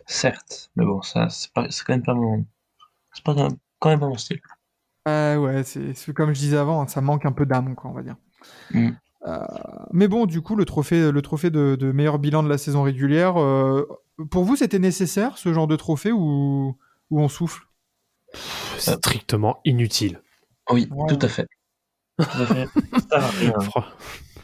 [0.07, 2.45] Certes, mais bon, ça, c'est pas, c'est quand même pas mon,
[3.13, 4.39] c'est pas quand même, quand même pas mon style.
[5.07, 7.93] Euh, ouais, c'est c'est comme je disais avant, ça manque un peu d'âme, quoi, on
[7.93, 8.15] va dire.
[8.71, 8.91] Mm.
[9.27, 9.39] Euh,
[9.91, 12.83] mais bon, du coup, le trophée, le trophée de, de meilleur bilan de la saison
[12.83, 13.85] régulière, euh,
[14.31, 16.77] pour vous, c'était nécessaire ce genre de trophée ou,
[17.09, 17.65] ou on souffle?
[18.77, 20.21] Strictement inutile.
[20.69, 21.07] Oui, Ouais.
[21.07, 21.47] tout à fait.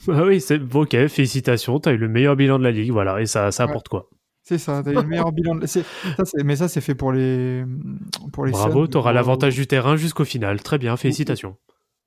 [0.07, 3.25] Ah oui, c'est ok, félicitations, t'as eu le meilleur bilan de la ligue, voilà, et
[3.25, 3.69] ça, ça Ouais.
[3.71, 4.09] apporte quoi
[4.43, 5.55] C'est ça, t'as eu le meilleur bilan.
[5.55, 5.65] De...
[5.65, 5.81] Ça,
[6.43, 7.63] mais ça, c'est fait pour les,
[8.31, 11.57] pour les Bravo, t'auras pour- l'avantage du terrain jusqu'au final, très bien, félicitations.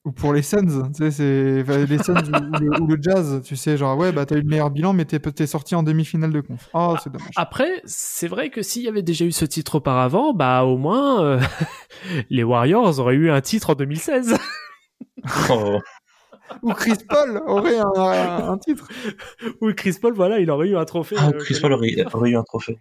[0.05, 2.99] Ou pour les Suns, tu sais, c'est enfin, les Suns ou, ou le, ou le
[3.03, 5.75] Jazz, tu sais, genre ouais, bah t'as eu le meilleur bilan, mais t'es t'es sorti
[5.75, 6.69] en demi-finale de conf.
[6.73, 7.33] Oh, c'est dommage.
[7.35, 11.21] Après, c'est vrai que s'il y avait déjà eu ce titre auparavant, bah au moins
[11.25, 11.41] euh,
[12.31, 14.37] les Warriors auraient eu un titre en 2016.
[15.51, 15.79] Oh,
[16.63, 18.89] Ou Chris Paul aurait un, un- un titre.
[19.61, 21.17] Ou Chris Paul, voilà, il aurait eu un trophée.
[21.19, 22.79] Ah, euh, Chris Paul aurait, aurait eu un trophée.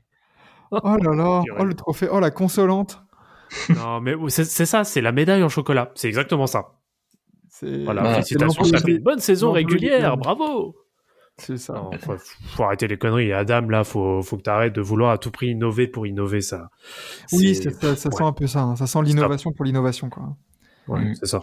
[0.71, 3.01] Oh là là, oh le trophée, oh la consolante.
[3.75, 5.91] Non, mais c'est ça, c'est la médaille en chocolat.
[5.95, 6.73] C'est exactement ça.
[7.49, 10.75] C'est Voilà, Ouais, félicitations, c'est ça fait une bonne saison régulière, bravo.
[11.37, 11.73] C'est ça.
[11.73, 12.15] Non, faut,
[12.55, 13.31] faut arrêter les conneries.
[13.31, 16.69] Adam, là, faut, faut que t'arrêtes de vouloir à tout prix innover pour innover, ça.
[17.31, 18.15] Oui, ça, ça ouais.
[18.15, 18.61] sent un peu ça.
[18.61, 18.75] hein.
[18.75, 20.35] Ça sent l'innovation pour l'innovation, quoi.
[20.87, 21.15] Ouais, Mm.
[21.15, 21.41] c'est ça.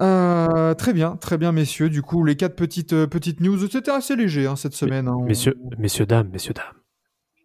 [0.00, 1.90] Euh, très bien, très bien, messieurs.
[1.90, 5.08] Du coup, les quatre petites euh, petites news, c'était assez léger hein, cette semaine.
[5.08, 5.14] hein.
[5.18, 6.64] On- Messieurs, messieurs, dames, messieurs, dames.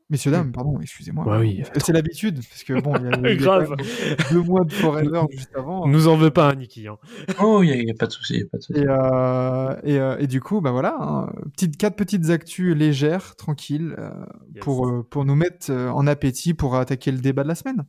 [0.09, 1.25] messieurs, dames, pardon, excusez-moi.
[1.27, 1.63] Ouais, oui.
[1.77, 3.33] C'est l'habitude, parce que bon, il y a,
[4.31, 5.85] y deux mois de Forever juste avant.
[5.87, 6.87] Nous en veux pas, hein, Niki.
[6.87, 6.95] Hein.
[7.41, 8.79] Oh, il n'y a, pas de souci, y a pas de souci.
[8.79, 13.35] Et, euh, et, euh, et du coup, bah voilà, hein, petites, quatre petites actus légères,
[13.35, 14.09] tranquilles, euh,
[14.55, 14.63] Yes.
[14.63, 17.83] pour, euh, pour nous mettre en appétit pour attaquer le débat de la semaine.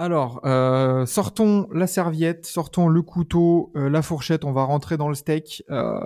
[0.00, 5.10] Alors, euh, sortons la serviette, sortons le couteau, euh, la fourchette, on va rentrer dans
[5.10, 5.62] le steak.
[5.68, 6.00] Euh,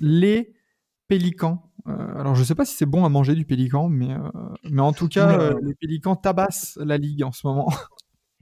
[0.00, 0.52] les
[1.06, 1.70] pélicans.
[1.86, 4.16] Alors, je sais pas si c'est bon à manger du pélican, mais,
[4.64, 7.72] mais en tout cas, les pélicans tabassent la ligue en ce moment.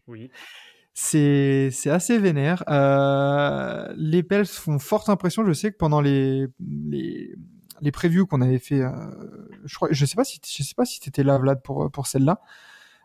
[0.07, 0.31] Oui.
[0.95, 2.63] C'est assez vénère.
[3.97, 5.45] Les Pels font forte impression.
[5.45, 7.35] Je sais que pendant les les,
[7.81, 8.83] les previews qu'on avait fait,
[9.65, 12.41] je je sais pas si je sais pas si t'étais là Vlad pour pour celle-là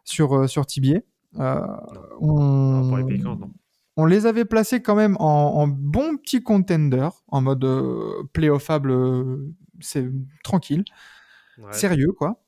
[0.03, 1.05] sur sur Tibier.
[1.37, 1.59] Euh,
[1.93, 2.87] Non, on...
[2.89, 3.51] pour les Pelicans, non.
[3.97, 8.91] on les avait placés quand même en, en bon petit contender, en mode euh, playoffable,
[8.91, 10.09] euh, c'est
[10.43, 10.83] tranquille,
[11.57, 11.73] Ouais.
[11.73, 12.41] sérieux quoi.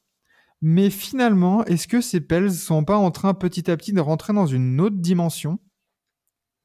[0.61, 4.31] Mais finalement, est-ce que ces Pels sont pas en train petit à petit de rentrer
[4.33, 5.59] dans une autre dimension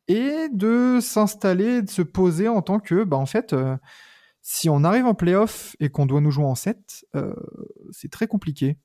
[0.09, 3.77] et de s'installer, de se poser en tant que, bah en fait, euh,
[4.43, 7.35] si on arrive en playoff et qu'on doit nous jouer en 7, euh,
[7.91, 8.79] c'est très compliqué.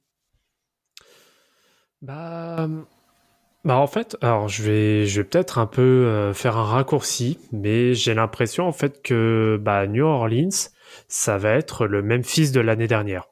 [2.02, 2.68] Bah,
[3.64, 7.38] bah en fait, alors je vais, je vais peut-être un peu euh, faire un raccourci,
[7.52, 10.50] mais j'ai l'impression en fait que bah, New Orleans,
[11.08, 13.30] ça va être le même fils de l'année dernière,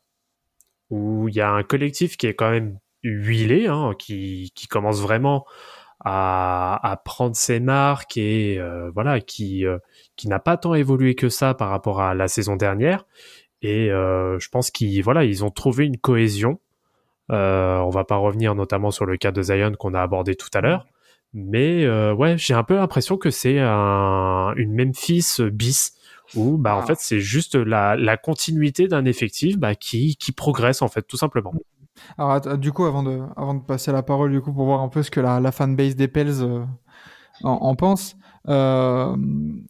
[0.92, 5.02] où il y a un collectif qui est quand même huilé, hein, qui, qui commence
[5.02, 5.46] vraiment
[6.00, 9.80] à, à prendre ses marques et euh, voilà, qui, euh,
[10.16, 13.06] qui n'a pas tant évolué que ça par rapport à la saison dernière.
[13.62, 16.60] Et je pense qu'ils voilà, ils ont trouvé une cohésion.
[17.32, 20.50] Euh, on va pas revenir notamment sur le cas de Zion qu'on a abordé tout
[20.54, 20.86] à l'heure,
[21.34, 25.94] mais euh, ouais, j'ai un peu l'impression que c'est un, une Memphis bis
[26.36, 26.86] où bah en Ah.
[26.86, 31.18] fait c'est juste la, la continuité d'un effectif bah, qui qui progresse en fait tout
[31.18, 31.54] simplement.
[32.18, 34.88] Alors, du coup, avant de, avant de passer la parole, du coup, pour voir un
[34.88, 36.64] peu ce que la, la fanbase des Pels euh,
[37.44, 38.16] en, en pense,
[38.48, 39.16] euh,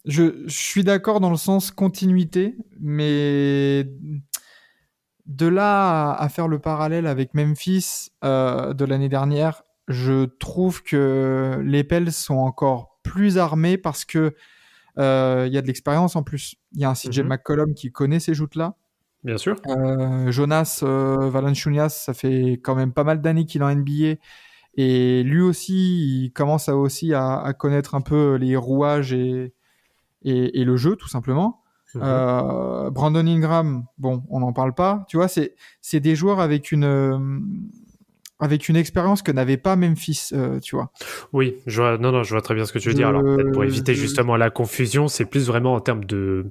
[0.04, 3.84] je, je suis d'accord dans le sens continuité, mais
[5.30, 10.82] de là à, à faire le parallèle avec Memphis euh, de l'année dernière, je trouve
[10.82, 14.34] que les Pels sont encore plus armés parce que
[14.98, 16.56] euh, il y a de l'expérience en plus.
[16.72, 17.28] Il y a un CJ Mhm.
[17.28, 18.74] McCollum qui connaît ces joutes-là.
[19.22, 19.56] Bien sûr.
[19.68, 24.16] Euh, Jonas Valanciunas, ça fait quand même pas mal d'années qu'il est en NBA
[24.74, 29.54] et lui aussi, il commence à aussi à, à connaître un peu les rouages et,
[30.22, 31.62] et, et le jeu tout simplement.
[31.94, 32.02] Mhm.
[32.04, 35.04] Euh, Brandon Ingram, bon, on n'en parle pas.
[35.08, 37.18] Tu vois, c'est c'est des joueurs avec une euh,
[38.40, 40.90] avec une expérience que n'avait pas Memphis, euh, tu vois.
[41.32, 43.08] Oui, je vois, non, non, je vois très bien ce que tu veux dire.
[43.08, 43.22] Alors,
[43.52, 46.46] pour éviter justement la confusion, c'est plus vraiment en termes de,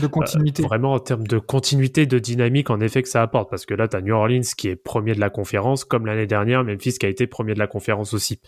[0.00, 0.62] De continuité.
[0.62, 3.50] Euh, vraiment en termes de continuité, de dynamique, en effet, que ça apporte.
[3.50, 6.28] Parce que là, tu as New Orleans qui est premier de la conférence, comme l'année
[6.28, 8.40] dernière, Memphis qui a été premier de la conférence aussi.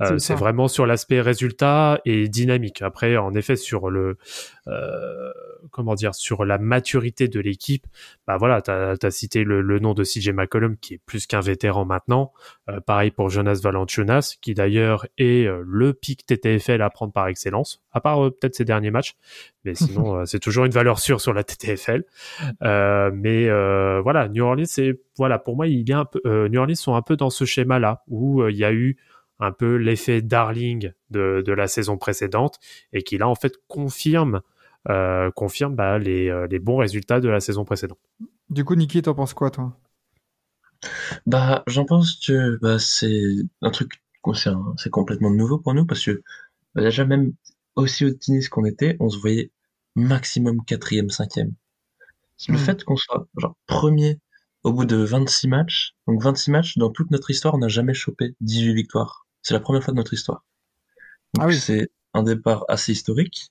[0.00, 2.80] Euh, C'est vraiment sur l'aspect résultat et dynamique.
[2.80, 4.16] Après, en effet, sur le,
[5.70, 7.86] comment dire, sur la maturité de l'équipe,
[8.26, 11.40] bah voilà, tu as, cité le, le nom de CJ McCollum qui est plus qu'un
[11.40, 12.32] vétéran maintenant.
[12.68, 17.28] Euh, pareil pour Jonas Valanciunas, qui d'ailleurs est euh, le pic TTFL à prendre par
[17.28, 19.14] excellence, à part euh, peut-être ses derniers matchs,
[19.64, 22.04] mais sinon c'est toujours une valeur sûre sur la TTFL.
[22.60, 23.48] Mais
[24.00, 27.02] voilà, New Orleans, c'est voilà pour moi, il un peu, euh, New Orleans sont un
[27.02, 28.96] peu dans ce schéma-là où il y a eu
[29.40, 32.58] un peu l'effet darling de, de la saison précédente
[32.92, 34.40] et qui là en fait confirme
[34.90, 37.98] euh, confirme bah, les, euh, les bons résultats de la saison précédente.
[38.50, 39.74] Du coup, Niki, t'en penses quoi, toi?
[41.26, 43.22] Bah, j'en pense que bah, c'est
[43.62, 44.02] un truc,
[44.34, 46.22] c'est un- c'est complètement nouveau pour nous parce que
[46.74, 47.34] bah, déjà même
[47.76, 49.52] aussi optimiste qu'on était, on se voyait
[49.96, 51.52] maximum quatrième, cinquième.
[52.48, 52.58] Le Hmm.
[52.58, 54.20] fait qu'on soit genre premier
[54.64, 57.94] au bout de 26 matchs, donc 26 matchs dans toute notre histoire, on n'a jamais
[57.94, 59.26] chopé 18 victoires.
[59.42, 60.44] C'est la première fois de notre histoire.
[61.34, 61.62] Donc Ah oui.
[61.64, 63.50] c'est un départ assez historique.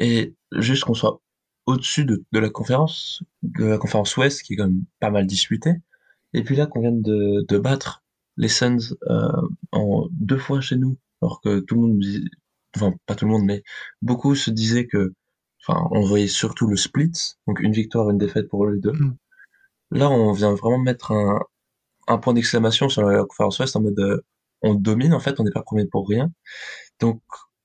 [0.00, 1.22] Et juste qu'on soit
[1.66, 5.26] au-dessus de, de la conférence, de la conférence Ouest, qui est quand même pas mal
[5.26, 5.74] disputée.
[6.32, 8.02] Et puis là, qu'on vient de, de battre
[8.36, 8.78] les Suns
[9.10, 9.28] euh,
[9.72, 12.24] en deux fois chez nous, alors que tout le monde, disait-
[12.76, 13.62] enfin pas tout le monde, mais
[14.02, 15.14] beaucoup se disaient que,
[15.66, 17.12] enfin, on voyait surtout le split,
[17.46, 18.92] donc une victoire, une défaite pour les deux.
[18.92, 19.16] Mm.
[19.92, 21.40] Là, on vient vraiment mettre un,
[22.08, 24.22] un point d'exclamation sur la conférence Ouest en mode, euh,
[24.62, 26.32] on domine en fait, on n'est pas premier pour rien.
[27.00, 27.22] Donc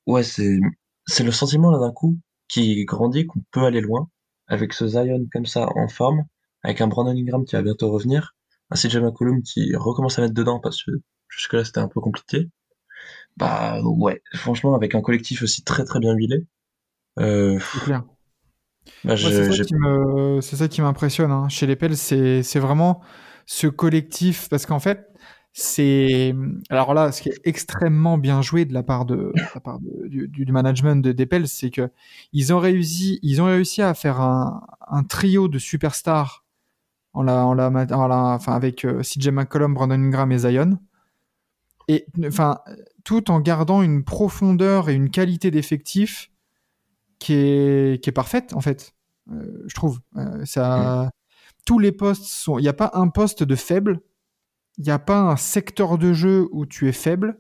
[0.08, 0.60] ouais, c'est
[1.08, 4.10] c'est le sentiment là d'un coup qui grandit qu'on peut aller loin
[4.48, 6.24] avec ce Zion comme ça en forme,
[6.64, 8.36] avec un Brandon Ingram qui va bientôt revenir,
[8.72, 10.92] un CJ McCollum qui recommence à mettre dedans parce que
[11.30, 12.50] jusque là c'était un peu compliqué.
[13.38, 16.46] Bah ouais, franchement avec un collectif aussi très très bien huilé.
[17.20, 18.04] Euh, C'est clair.
[19.04, 21.50] bah, c'est ça qui me, c'est ça qui m'impressionne hein.
[21.50, 23.02] chez les Pels, c'est c'est vraiment
[23.46, 25.08] ce collectif parce qu'en fait,
[25.58, 26.36] c'est
[26.70, 29.80] alors là, ce qui est extrêmement bien joué de la part de, de la part
[29.80, 31.90] de- du, du management de des Pels, c'est que
[32.34, 36.44] ils ont réussi, ils ont réussi à faire un, un trio de superstars
[37.14, 40.78] en la, en la, en la- enfin avec euh, CJ McCollum, Brandon Ingram et Zion,
[41.88, 42.60] et enfin
[43.06, 46.32] tout en gardant une profondeur et une qualité d'effectif
[47.18, 48.94] qui est, qui est parfaite en fait.
[49.32, 50.02] Euh, je trouve.
[50.18, 51.10] Euh, ça,
[51.66, 52.60] tous les postes sont.
[52.60, 54.02] Il n'y a pas un poste de faible.
[54.78, 57.40] Il n'y a pas un secteur de jeu où tu es faible.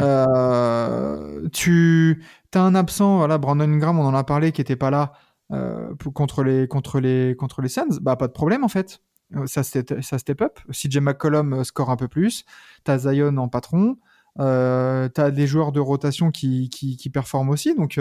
[0.00, 2.22] Euh, tu
[2.54, 5.12] as un absent, voilà, Brandon Ingram, on en a parlé, qui était pas là
[5.52, 7.98] euh, pour- contre les contre les contre les Suns.
[8.00, 9.00] Bah pas de problème en fait.
[9.36, 10.58] euh, ça, step, ça step up.
[10.72, 12.44] CJ McCollum score un peu plus.
[12.84, 13.96] T'as Zion en patron.
[14.40, 17.74] Euh, t'as des joueurs de rotation qui, qui, qui performent aussi.
[17.74, 17.98] Donc,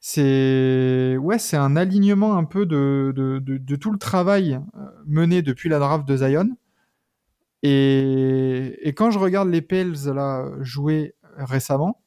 [0.00, 4.60] c'est ouais, c'est un alignement un peu de, de, de, de tout le travail
[5.06, 6.50] mené depuis la draft de Zion.
[7.64, 12.02] Et, et quand je regarde les Pels là jouer récemment,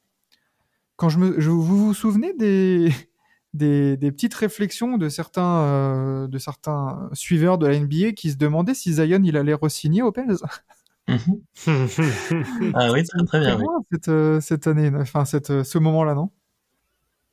[0.96, 2.90] quand je me, je, vous vous souvenez des,
[3.54, 8.36] des, des petites réflexions de certains, euh, de certains suiveurs de la NBA qui se
[8.36, 10.36] demandaient si Zion il allait re-signer aux Pels?
[12.74, 13.58] Ah oui, très, très bien.
[13.58, 13.64] oui.
[13.90, 16.30] cette, euh, cette année, enfin cette, euh, ce moment-là, non?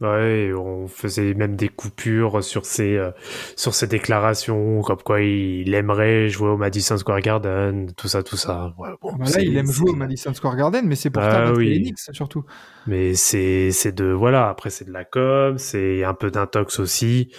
[0.01, 3.11] Ouais, on faisait même des coupures sur ses euh,
[3.55, 8.35] sur ses déclarations, comme quoi il aimerait jouer au Madison Square Garden, tout ça, tout
[8.35, 8.73] ça.
[8.77, 11.53] Ouais, bon, Bah Là, il aime jouer au Madison Square Garden, mais c'est pour Ah
[11.53, 11.69] oui.
[11.69, 12.43] les Knicks surtout.
[12.87, 17.31] Mais c'est c'est de voilà, après c'est de la com, c'est un peu d'intox aussi.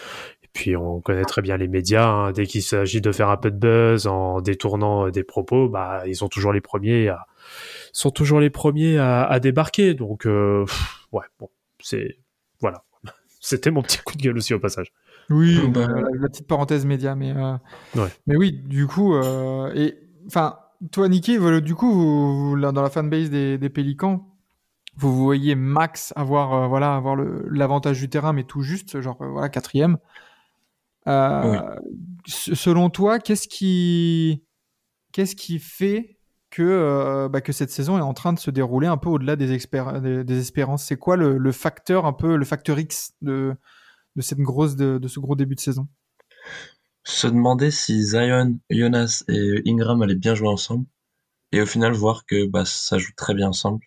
[0.42, 2.09] Et puis on connaît très bien les médias.
[2.09, 2.33] hein.
[2.33, 6.05] Dès qu'il s'agit de faire un peu de buzz en détournant euh, des propos, bah
[6.07, 7.27] ils sont toujours les premiers à
[7.92, 9.92] sont toujours les premiers à, à débarquer.
[9.92, 11.51] Donc euh, pff, ouais, bon,
[11.83, 12.16] c'est
[12.61, 12.85] voilà.
[13.40, 14.92] C'était mon petit coup de gueule aussi au passage.
[15.31, 17.57] Oui, Bah, bah, la, la petite parenthèse média, mais euh,
[17.97, 18.09] Ouais.
[18.27, 20.59] mais oui, du coup, euh, et enfin,
[20.92, 24.33] toi, Niki, voilà, du coup, vous, vous, là, dans la fanbase des, des Pélicans,
[24.97, 29.21] vous vous voyez Max avoir euh, voilà avoir l'avantage du terrain, mais tout juste, genre
[29.21, 29.99] euh, voilà quatrième.
[31.09, 31.61] Euh,
[32.27, 34.42] Selon toi, qu'est-ce qui
[35.12, 36.19] qu'est-ce qui fait
[36.51, 39.37] que euh, bah, que cette saison est en train de se dérouler un peu au-delà
[39.37, 43.57] des, espérances C'est quoi le, facteur un peu le facteur X de
[44.21, 45.89] cette grosse de, ce gros début de saison?
[47.05, 50.87] Se demander si Zion, Jonas et Ingram allaient bien jouer ensemble.
[51.53, 53.85] Et au final, voir que bah, ça joue très bien ensemble.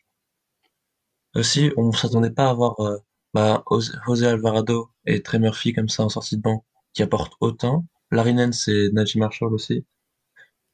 [1.35, 2.97] Aussi, on s'attendait pas à avoir euh,
[3.33, 3.63] bah,
[4.05, 7.85] José Alvarado et Trey Murphy comme ça en sortie de banc qui apportent autant.
[8.11, 9.85] Larry Nance et Najee Marshall aussi.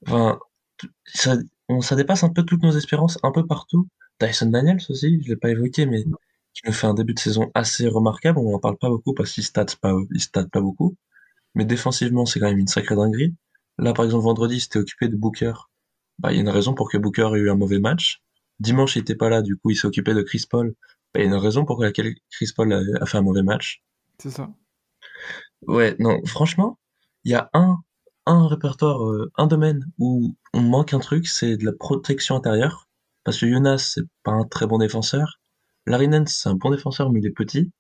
[0.06, 0.40] Enfin,
[1.06, 1.36] ça,
[1.70, 3.88] on, ça dépasse un peu toutes nos espérances, un peu partout.
[4.20, 6.04] Tyson Daniels aussi, je l'ai pas évoqué, mais
[6.54, 8.40] qui nous fait un début de saison assez remarquable.
[8.40, 10.96] On en parle pas beaucoup parce qu'il stat pas, il pas beaucoup.
[11.56, 13.36] Mais défensivement, c'est quand même une sacrée dinguerie.
[13.78, 15.54] Là, par exemple, vendredi, c'était occupé de Booker.
[16.20, 18.22] Bah, il y a une raison pour que Booker ait eu un mauvais match.
[18.60, 20.76] Dimanche, il était pas là, du coup, il s'est occupé de Chris Paul.
[21.14, 23.44] Bah, il y a une raison pour laquelle Chris Paul a, a fait un mauvais
[23.44, 23.84] match.
[24.20, 24.50] C'est ça.
[25.68, 26.80] Ouais, non, franchement,
[27.24, 27.78] il y a un,
[28.26, 32.88] un répertoire, euh, un domaine où on manque un truc, c'est de la protection intérieure.
[33.24, 35.40] Parce que Jonas, c'est pas un très bon défenseur.
[35.88, 37.72] Larry Nance, c'est un bon défenseur, mais il est petit.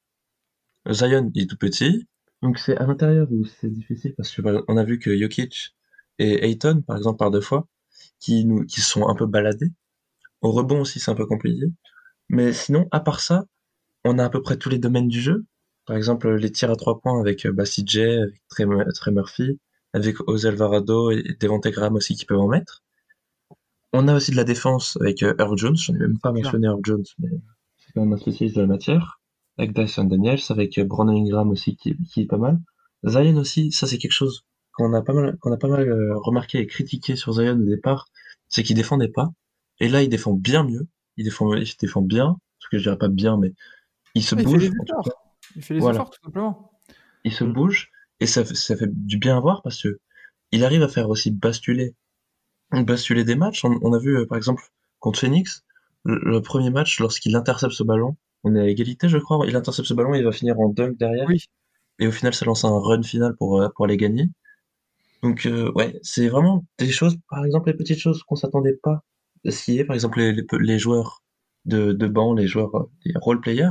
[0.91, 2.07] Zion, il est tout petit.
[2.41, 5.75] Donc c'est à l'intérieur où c'est difficile parce que on a vu que Jokic
[6.19, 7.67] et Ayton, par exemple, par deux fois,
[8.19, 9.71] qui nous, qui sont un peu baladés.
[10.41, 11.65] Au rebond aussi, c'est un peu compliqué.
[12.29, 13.45] Mais sinon, à part ça,
[14.03, 15.45] on a à peu près tous les domaines du jeu.
[15.85, 18.65] Par exemple, les tirs à trois points avec euh, bah, CJ, avec Trey
[19.11, 19.59] Murphy,
[19.95, 22.83] avec José Alvarado et Devontae Graham aussi qui peuvent en mettre.
[23.93, 25.77] On a aussi de la défense avec euh, Earl Jones.
[25.77, 27.29] J'en ai même pas mentionné Earl Jones, mais
[27.77, 29.19] c'est quand même un spécialiste de la matière.
[29.57, 32.59] Avec Dyson Daniels, avec euh, Brandon Ingram aussi qui, qui est pas mal.
[33.05, 36.17] Zion aussi, ça c'est quelque chose qu'on a pas mal, qu'on a pas mal euh,
[36.17, 38.07] remarqué et critiqué sur Zion au départ,
[38.49, 39.29] c'est qu'il défendait pas.
[39.79, 40.87] Et là, il défend bien mieux.
[41.15, 43.53] Il défend, il défend bien, parce que je dirais pas bien, mais
[44.15, 44.61] il se Ah, il fait bouge.
[44.61, 44.85] les efforts.
[45.05, 45.11] cas.
[45.55, 45.95] Il fait les Voilà.
[45.99, 46.71] efforts tout simplement.
[47.23, 47.53] Il se Mm.
[47.53, 49.99] bouge et ça, fait- ça fait du bien à voir parce que
[50.51, 51.95] il arrive à faire aussi basculer,
[52.71, 53.65] basculer des matchs.
[53.65, 54.63] On, on a vu euh, par exemple
[54.99, 55.63] contre Phoenix,
[56.05, 59.45] le, le premier match lorsqu'il intercepte ce ballon, on est à égalité je crois.
[59.47, 61.43] Il intercepte ce ballon, il va finir en dunk derrière Oui.
[61.99, 64.29] et au final ça lance un run final pour euh, pour les gagner.
[65.23, 69.03] Donc euh, ouais, c'est vraiment des choses, par exemple les petites choses qu'on s'attendait pas
[69.45, 71.23] à ce qu'il y ait, par exemple les, les, les joueurs
[71.65, 73.69] de, de banc, les joueurs, euh, les role players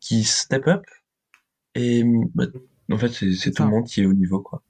[0.00, 0.84] qui step up
[1.74, 2.46] et bah,
[2.92, 4.62] en fait c'est tout le monde qui est au niveau quoi.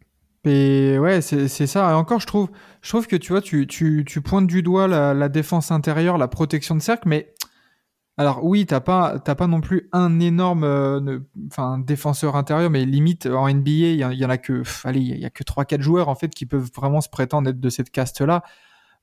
[0.46, 1.90] Et ouais, c'est ça.
[1.90, 2.50] Et encore, je trouve,
[2.82, 6.18] je trouve que tu vois, tu, tu, tu pointes du doigt la, la défense intérieure,
[6.18, 7.32] la protection de cercle, mais
[8.18, 11.18] alors oui, t'as pas, pas non plus un énorme, euh,
[11.50, 14.58] enfin, défenseur intérieur, mais limite en NBA, il y, en- il y en a que,
[14.58, 17.08] pff, allez, il y a que trois, quatre joueurs en fait qui peuvent vraiment se
[17.08, 18.42] prétendre être de cette caste-là.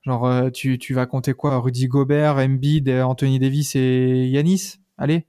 [0.02, 1.58] Genre, euh, tu, tu vas compter quoi?
[1.58, 5.26] Rudy Gobert, Embiid, Anthony Davis et Yanis Allez.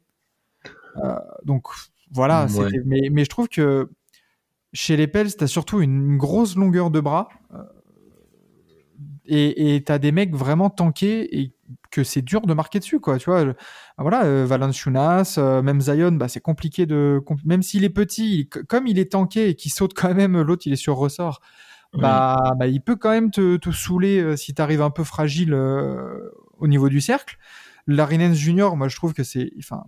[1.03, 1.67] Euh, donc
[2.13, 2.47] voilà.
[2.47, 2.69] Ouais.
[2.85, 3.89] Mais, mais je trouve que
[4.73, 7.29] chez les Pels, t'as surtout une, grosse longueur de bras.
[7.53, 7.57] euh,
[9.25, 11.53] et et t'as des mecs vraiment tankés et
[11.91, 13.17] que c'est dur de marquer dessus, quoi.
[13.17, 13.53] Tu vois,
[13.97, 18.49] voilà, euh, Valanciunas, euh, même Zion, bah, c'est compliqué de, même s'il est petit, il-
[18.49, 21.39] comme il est tanké et qu'il saute quand même, l'autre il est sur ressort.
[21.93, 25.53] Bah, bah, il peut quand même te, te saouler euh, si t'arrives un peu fragile
[25.53, 27.37] au niveau du cercle.
[27.85, 29.83] Larry Nance Junior, moi je trouve que c'est, enfin,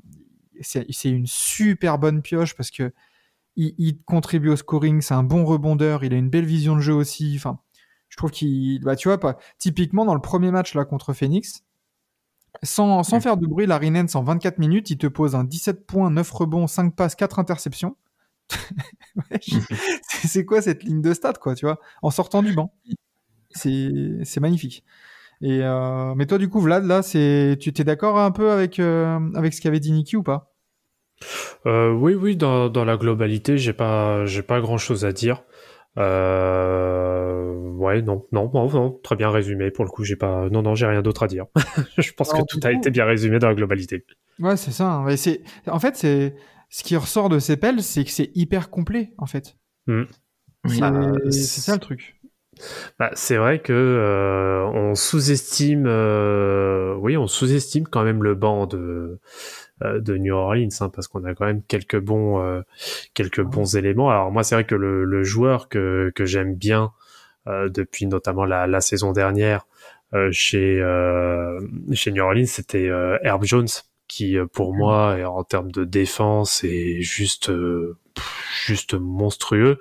[0.61, 2.93] c'est une super bonne pioche parce que
[3.55, 6.81] il, il contribue au scoring, c'est un bon rebondeur, il a une belle vision de
[6.81, 7.35] jeu aussi.
[7.37, 7.59] Enfin,
[8.09, 11.63] Je trouve qu'il, bah, tu vois, pas, typiquement dans le premier match là contre Phoenix,
[12.63, 15.85] sans, sans faire de bruit, Larry Nance en 24 minutes, il te pose un 17
[15.85, 17.95] points, 9 rebonds, 5 passes, 4 interceptions.
[20.25, 22.73] C'est quoi cette ligne de stats, quoi, tu vois, en sortant du banc?
[23.51, 24.83] C'est magnifique.
[25.47, 28.79] Et euh, mais toi, du coup, Vlad, là, c'est, tu t'es d'accord un peu avec
[28.79, 30.51] euh, avec ce qu'avait dit Niki ou pas?
[31.67, 35.43] Euh, oui, oui, dans, dans la globalité, j'ai pas, j'ai pas grand chose à dire.
[35.97, 39.69] Euh, ouais, non, non, non, non, très bien résumé.
[39.69, 41.45] Pour le coup, j'ai pas, non, non, j'ai rien d'autre à dire.
[41.99, 44.03] Je pense Alors, que tout a été bien résumé dans la globalité.
[44.39, 44.91] Ouais, c'est ça.
[44.91, 45.03] hein.
[45.05, 46.35] Mais c'est, en fait, c'est
[46.69, 49.57] ce qui ressort de ces pelles, c'est que c'est hyper complet, en fait.
[49.87, 50.05] Oui.
[50.67, 52.19] C'est Bah, c'est ça le truc.
[52.99, 58.65] Bah, c'est vrai que euh, on sous-estime, euh, oui, on sous-estime quand même le banc
[58.67, 59.19] de
[59.83, 62.61] euh, de New Orleans, hein, parce qu'on a quand même quelques bons euh,
[63.13, 64.09] quelques bons éléments.
[64.09, 66.91] Alors moi, c'est vrai que le, le joueur que que j'aime bien
[67.47, 69.67] euh, depuis notamment la, la saison dernière
[70.13, 71.59] euh, chez euh,
[71.93, 73.67] chez New Orleans, c'était euh, Herb Jones,
[74.07, 77.97] qui pour moi, en termes de défense, est juste euh,
[78.65, 79.77] juste monstrueux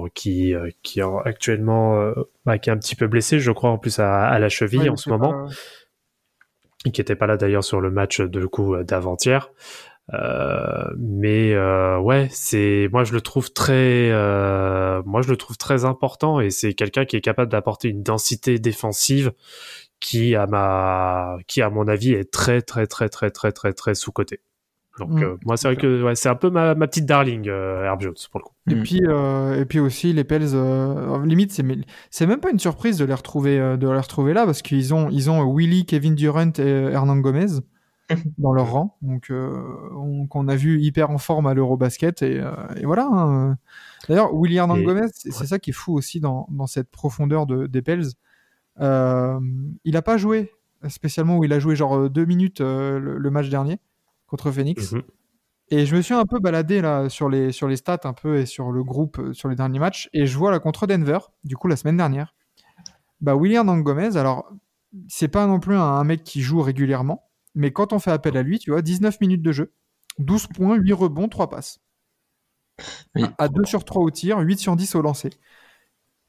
[0.00, 3.50] bon, qui euh, qui est actuellement euh, bah, qui est un petit peu blessé, je
[3.52, 5.46] crois en plus à, à la cheville Ouais, en ce moment, pas.
[6.84, 9.50] et qui était pas là d'ailleurs sur le match de coup euh, d'avant-hier.
[10.14, 15.56] Euh, mais euh, ouais, c'est moi je le trouve très euh, moi je le trouve
[15.56, 19.32] très important et c'est quelqu'un qui est capable d'apporter une densité défensive
[19.98, 23.94] qui à ma qui à mon avis est très très très très très très très
[23.96, 24.40] sous côté.
[24.98, 25.22] Donc Mm.
[25.22, 28.00] euh, moi c'est vrai que ouais, c'est un peu ma, ma petite darling euh, Herb
[28.00, 28.54] Jones pour le coup.
[28.70, 28.82] Et Mm.
[28.82, 31.64] puis, euh, et puis aussi les Pels, euh, limite, c'est
[32.10, 34.94] c'est même pas une surprise de les retrouver, euh, de les retrouver là parce qu'ils
[34.94, 37.60] ont, ils ont Willy, Kevin Durant et Hernan Gomez
[38.38, 39.52] dans leur rang, donc euh,
[39.96, 43.08] on- qu'on a vu hyper en forme à l'Eurobasket et, euh, et voilà.
[43.12, 43.58] hein.
[44.08, 47.46] D'ailleurs, Willy Hernan Et- Gomez, c'est ça qui est fou aussi dans, dans cette profondeur
[47.46, 48.04] de, des Pels.
[48.80, 49.38] Euh,
[49.84, 50.52] il a pas joué
[50.88, 53.78] spécialement où il a joué genre deux minutes euh, le, le match dernier
[54.26, 54.92] contre Phoenix.
[54.92, 55.02] Mhm.
[55.68, 58.38] Et je me suis un peu baladé là sur les, sur les stats un peu
[58.38, 60.08] et sur le groupe euh, sur les derniers matchs.
[60.12, 62.34] Et je vois là contre Denver, du coup la semaine dernière,
[63.20, 64.52] bah William Gomez, alors
[65.08, 68.36] c'est pas non plus un, un mec qui joue régulièrement, mais quand on fait appel
[68.36, 69.72] à lui, tu vois, 19 minutes de jeu,
[70.18, 71.80] 12 points, 8 rebonds, 3 passes.
[73.14, 73.24] Oui.
[73.38, 75.30] À 2 sur 3 au tir, 8 sur 10 au lancer.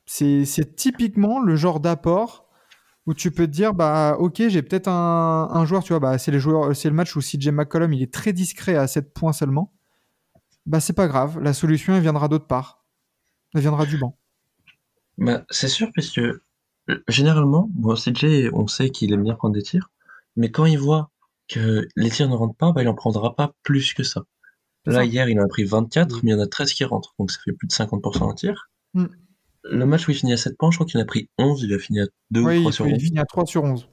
[0.06, 2.47] C'est c'est typiquement le genre d'apport
[3.08, 6.18] où tu peux te dire bah ok j'ai peut-être un, un joueur tu vois bah
[6.20, 9.14] c'est les joueurs c'est le match où CJ McCollum il est très discret à 7
[9.14, 9.74] points seulement
[10.66, 12.84] bah c'est pas grave la solution elle viendra d'autre part
[13.56, 14.18] elle viendra du banc
[15.18, 16.42] Bah, c'est sûr, parce que
[16.90, 19.90] euh, généralement, bon, CJ, on sait qu'il aime bien prendre des tirs,
[20.36, 21.10] mais quand il voit
[21.48, 24.26] que les tirs ne rentrent pas, bah, il en prendra pas plus que ça.
[24.86, 25.06] Là, ça.
[25.06, 26.20] hier, il en a pris 24, Mm.
[26.24, 28.34] mais il y en a 13 qui rentrent, donc ça fait plus de 50% en
[28.34, 28.70] tir.
[28.94, 29.06] Mm.
[29.64, 31.64] Le match où il finit à 7 points, je crois qu'il en a pris 11,
[31.64, 33.02] il a fini à 2 oui ou 3 il, sur il 11.
[33.02, 33.90] finit à 3 sur 11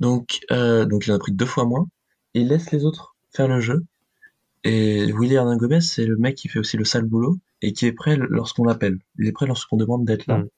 [0.00, 1.86] Donc, euh, donc il en a pris deux fois moins.
[2.34, 3.84] Il laisse les autres faire le jeu.
[4.64, 7.86] Et Willy Hernan Gomez, c'est le mec qui fait aussi le sale boulot et qui
[7.86, 8.98] est prêt lorsqu'on l'appelle.
[9.18, 10.38] Il est prêt lorsqu'on demande d'être là.
[10.38, 10.48] Mm.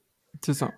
[0.43, 0.73] c'est ça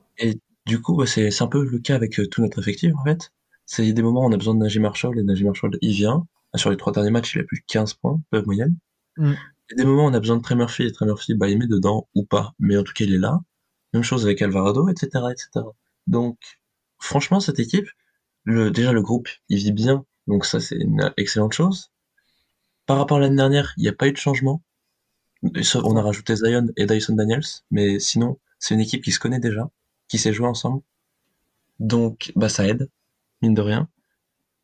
[0.65, 3.33] Du coup, c'est c'est un peu le cas avec euh, tout notre effectif, en fait.
[3.67, 6.27] C'est des moments où on a besoin de Najee Marshall et Najee Marshall, il vient.
[6.55, 8.77] Sur les trois derniers matchs, il a plus de 15 points, peu moyenne.
[9.17, 9.33] Mm.
[9.71, 11.59] Et des moments où on a besoin de Trey Murphy et Trey Murphy, bah, il
[11.59, 12.55] met dedans ou pas.
[12.59, 13.41] Mais en tout cas, il est là.
[13.93, 15.67] Même chose avec Alvarado, etc., etc.
[16.07, 16.39] Donc,
[16.99, 17.89] franchement, cette équipe,
[18.45, 20.05] le, déjà, le groupe, il vit bien.
[20.27, 21.91] Donc ça, c'est une excellente chose.
[22.87, 24.63] Par rapport à l'année dernière, il n'y a pas eu de changement.
[25.43, 27.45] On a rajouté Zion et Dyson Daniels.
[27.71, 29.71] Mais sinon, c'est une équipe qui se connaît déjà,
[30.09, 30.83] qui sait jouer ensemble.
[31.81, 32.89] Donc, bah, ça aide,
[33.43, 33.89] mine de rien.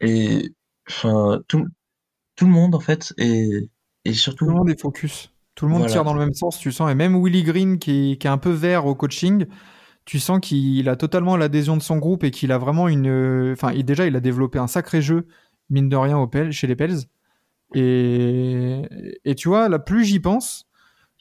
[0.00, 0.54] Et,
[0.88, 1.66] enfin, tout,
[2.36, 3.68] tout le monde, en fait, et,
[4.04, 5.32] et surtout, tout le monde est focus.
[5.54, 5.92] Tout le monde Voilà.
[5.92, 6.90] tire dans le même sens tu sens.
[6.90, 9.46] Et même Willy Green qui, qui est un peu vert au coaching
[10.04, 13.52] tu sens qu'il a totalement l'adhésion de son groupe et qu'il a vraiment une euh,
[13.52, 15.28] enfin il- déjà il a développé un sacré jeu
[15.70, 16.96] mine de rien au Pel- chez les Pels.
[17.74, 18.82] Et,
[19.24, 20.66] et tu vois là plus j'y pense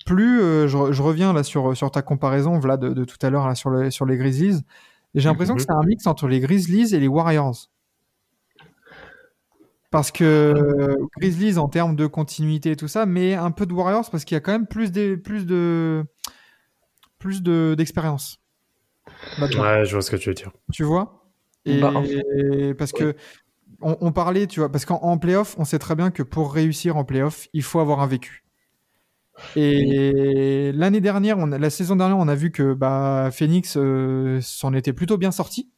[0.06, 3.18] plus euh, je, re- je reviens là sur, sur ta comparaison Vlad de, de tout
[3.22, 4.62] à l'heure là sur, le- sur les Grizzlies.
[5.14, 7.70] Et j'ai l'impression que c'est un mix entre les Grizzlies et les Warriors
[9.92, 13.74] parce que euh, Grizzlies en termes de continuité et tout ça, mais un peu de
[13.74, 16.06] Warriors parce qu'il y a quand même plus de plus de
[17.20, 18.38] plus de d'expérience.
[19.38, 20.52] là-dedans, Ouais, je vois ce que tu veux dire.
[20.72, 21.32] Tu vois?
[21.66, 22.04] Et Bah, en
[22.78, 23.16] parce que
[23.82, 26.54] on, on parlait, tu vois, parce qu'en en playoff, on sait très bien que pour
[26.54, 28.46] réussir en playoff, il faut avoir un vécu.
[29.56, 34.40] Et l'année dernière, on a- la saison dernière, on a vu que bah, Phoenix euh,
[34.42, 35.72] s'en était plutôt bien sorti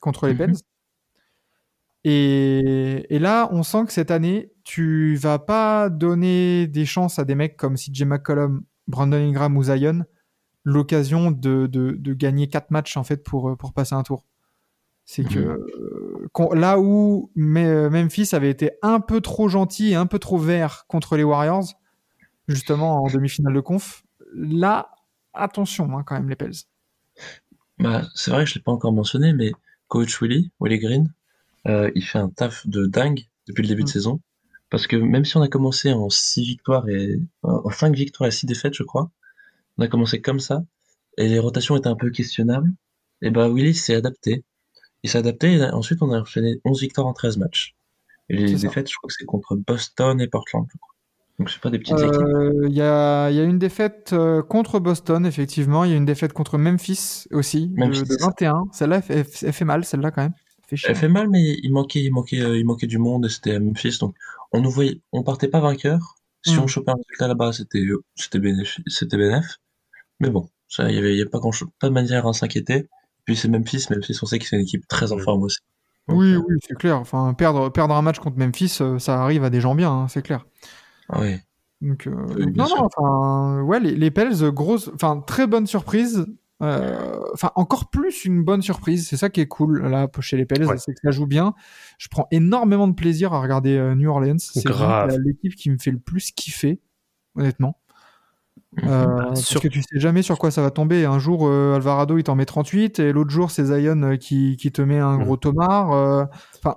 [0.00, 0.36] contre les Mhm.
[0.36, 0.54] Pels.
[2.08, 7.24] Et, et là, on sent que cette année, tu vas pas donner des chances à
[7.24, 10.04] des mecs comme CJ McCollum, Brandon Ingram ou Zion
[10.62, 14.24] l'occasion de, de, de gagner quatre matchs en fait pour pour passer un tour.
[15.04, 15.58] C'est que
[16.38, 16.58] Mhm.
[16.60, 20.84] là où Me- Memphis avait été un peu trop gentil et un peu trop vert
[20.88, 21.64] contre les Warriors,
[22.48, 24.90] justement en demi-finale de conf, là,
[25.34, 26.54] attention hein, quand même les Pels.
[27.78, 29.52] Bah, c'est vrai que je l'ai pas encore mentionné, mais
[29.88, 31.12] coach Willy, Willy Green,
[31.66, 33.92] euh, il fait un taf de dingue depuis le début de Mm.
[33.92, 34.20] saison.
[34.70, 38.32] Parce que même si on a commencé en 6 victoires et en 5 victoires et
[38.32, 39.10] 6 défaites, je crois,
[39.78, 40.64] on a commencé comme ça,
[41.18, 42.72] et les rotations étaient un peu questionnables,
[43.22, 44.44] et bah Willy s'est adapté.
[45.04, 47.74] Il s'est adapté, et ensuite on a enchaîné 11 victoires en 13 matchs.
[48.28, 48.66] Et les ça.
[48.66, 50.94] défaites, je crois que c'est contre Boston et Portland, je crois.
[51.38, 52.14] Donc c'est pas des petites équipes.
[52.14, 55.84] Euh, Il y, a, il y a une défaite euh, contre Boston, effectivement.
[55.84, 58.26] Il y a une défaite contre Memphis aussi, de- Memphis, de, ça.
[58.26, 58.64] 21.
[58.72, 60.32] Celle-là, elle fait mal, celle-là quand même.
[60.66, 60.90] Elle fait chier.
[60.90, 63.54] Elle fait mal, mais il manquait, il manquait, euh, il manquait du monde et c'était
[63.54, 63.98] à Memphis.
[64.00, 64.14] Donc,
[64.52, 66.16] on nous voyait, on partait pas vainqueur.
[66.44, 66.60] Si Mm.
[66.60, 69.58] on chopait un résultat là-bas, c'était, euh, c'était bénéf, c'était bénéf.
[70.20, 72.32] Mais bon, ça, il y avait, y a pas grand chose, pas de manière à
[72.32, 72.88] s'inquiéter.
[73.24, 75.20] Puis c'est Memphis, Memphis, on sait que c'est une équipe très en Mm.
[75.20, 75.58] forme aussi.
[76.08, 76.98] Donc, Oui, euh, oui, c'est clair.
[76.98, 80.22] Enfin, perdre, perdre un match contre Memphis, ça arrive à des gens bien, hein, c'est
[80.22, 80.46] clair.
[81.08, 81.36] ah oui.
[81.80, 82.76] Donc, euh, Oui, non, sûr.
[82.78, 86.26] non, enfin, ouais, les, les Pels, grosse, enfin, très bonne surprise.
[86.62, 89.06] Euh, Enfin, encore plus une bonne surprise.
[89.08, 90.78] C'est ça qui est cool là chez les Pels, Ouais.
[90.78, 91.54] c'est que ça joue bien.
[91.98, 94.38] Je prends énormément de plaisir à regarder euh, New Orleans.
[94.38, 94.64] C'est
[95.18, 96.80] l'équipe qui me fait le plus kiffer,
[97.34, 97.78] honnêtement.
[98.78, 98.88] Mhm.
[98.88, 101.04] Euh, Bah, parce sur- que tu sais jamais sur quoi ça va tomber.
[101.04, 104.56] Un jour, euh, Alvarado, il t'en met 38, et l'autre jour, c'est Zion euh, qui,
[104.56, 105.24] qui te met un Mhm.
[105.24, 105.92] gros tomard.
[105.92, 106.24] euh,
[106.58, 106.76] Enfin,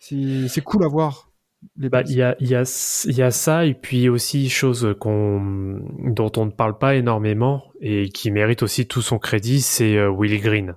[0.00, 1.27] c'est c'est cool à voir.
[1.76, 2.62] Bah, il y a, il y, a,
[3.06, 7.64] il y a ça, et puis aussi, chose qu'on, dont on ne parle pas énormément,
[7.80, 10.76] et qui mérite aussi tout son crédit, c'est euh, Willie Green.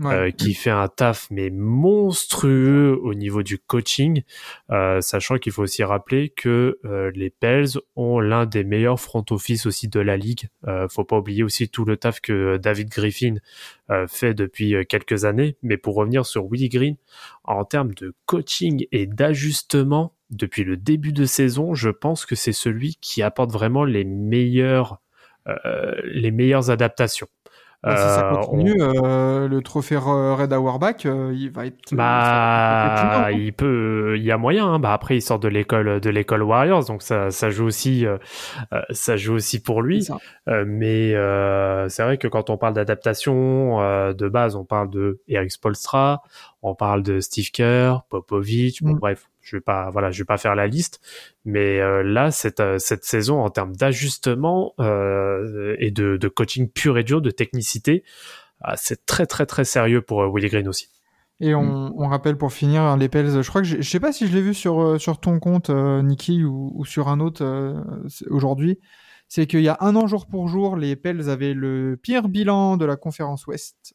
[0.00, 0.14] Ouais.
[0.14, 4.22] euh, qui fait un taf mais monstrueux au niveau du coaching,
[4.70, 9.24] euh, sachant qu'il faut aussi rappeler que euh, les Pels ont l'un des meilleurs front
[9.30, 10.50] office aussi de la ligue.
[10.88, 13.36] Faut pas oublier aussi tout le taf que David Griffin
[14.06, 15.56] fait depuis quelques années.
[15.62, 16.96] Mais pour revenir sur Willie Green,
[17.42, 22.52] en termes de coaching et d'ajustement depuis le début de saison, je pense que c'est
[22.52, 25.00] celui qui apporte vraiment les meilleures
[25.48, 27.26] euh, les meilleures adaptations.
[27.82, 31.64] Bah, si ça Euh, on- continue, euh, le trophée Re- Red Auerbach, euh, il va
[31.66, 31.94] être.
[31.94, 34.66] va Bah, être il peut, il y a moyen.
[34.66, 34.78] hein.
[34.80, 38.18] Bah après, il sort de l'école, de l'école Warriors, donc ça, ça joue aussi, euh,
[38.90, 40.06] ça joue aussi pour lui.
[40.46, 45.20] mais euh, c'est vrai que quand on parle d'adaptation euh, de base, on parle de
[45.28, 46.22] Eric Spolstra,
[46.62, 48.82] on parle de Steve Kerr, Popovich.
[48.82, 48.98] Bon, Mm.
[48.98, 51.00] bref, je vais pas, voilà, je vais pas faire la liste.
[51.44, 56.68] Mais euh, là, cette euh, cette saison, en termes d'ajustement euh, et de, de coaching
[56.70, 58.04] pur et dur, de technicité,
[58.60, 60.88] ah, c'est très très très sérieux pour euh, Willie Green aussi.
[61.40, 61.92] Et on, Mm.
[61.96, 63.42] on rappelle pour finir hein, les Pels.
[63.42, 65.70] Je crois que j'ai- je sais pas si je l'ai vu sur sur ton compte,
[65.70, 67.80] euh, Niki, ou, ou sur un autre euh,
[68.30, 68.78] aujourd'hui.
[69.28, 72.76] C'est qu'il y a un an jour pour jour, les Pels avaient le pire bilan
[72.78, 73.94] de la conférence Ouest.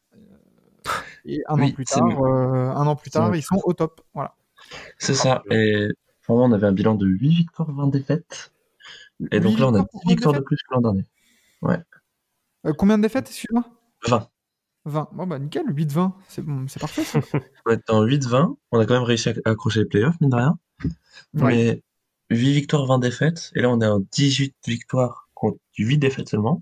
[1.26, 4.02] Et un Oui, an plus tard, euh, un an plus tard, ils sont au top.
[4.14, 4.36] Voilà.
[4.98, 5.44] C'est ça.
[5.52, 5.88] Et
[6.28, 8.52] vraiment, on avait un bilan de 8 victoires, 20 défaites.
[9.32, 11.04] Et donc là, on a victoires pour 10 victoires de plus que l'an dernier.
[12.66, 13.66] Euh, combien de défaites, excuse-moi?
[14.08, 14.30] 20.
[14.86, 15.10] 20.
[15.14, 17.04] Bon bah nickel, 8-20, c'est bon, c'est parfait.
[17.04, 17.20] ça.
[17.66, 18.58] On est en 8-20.
[18.72, 20.58] On a quand même réussi à accrocher les playoffs, mine de rien.
[21.36, 21.82] Ouais.
[22.30, 23.52] Mais 8 victoires, 20 défaites.
[23.56, 26.62] Et là, on est en 18 victoires contre 8 défaites seulement.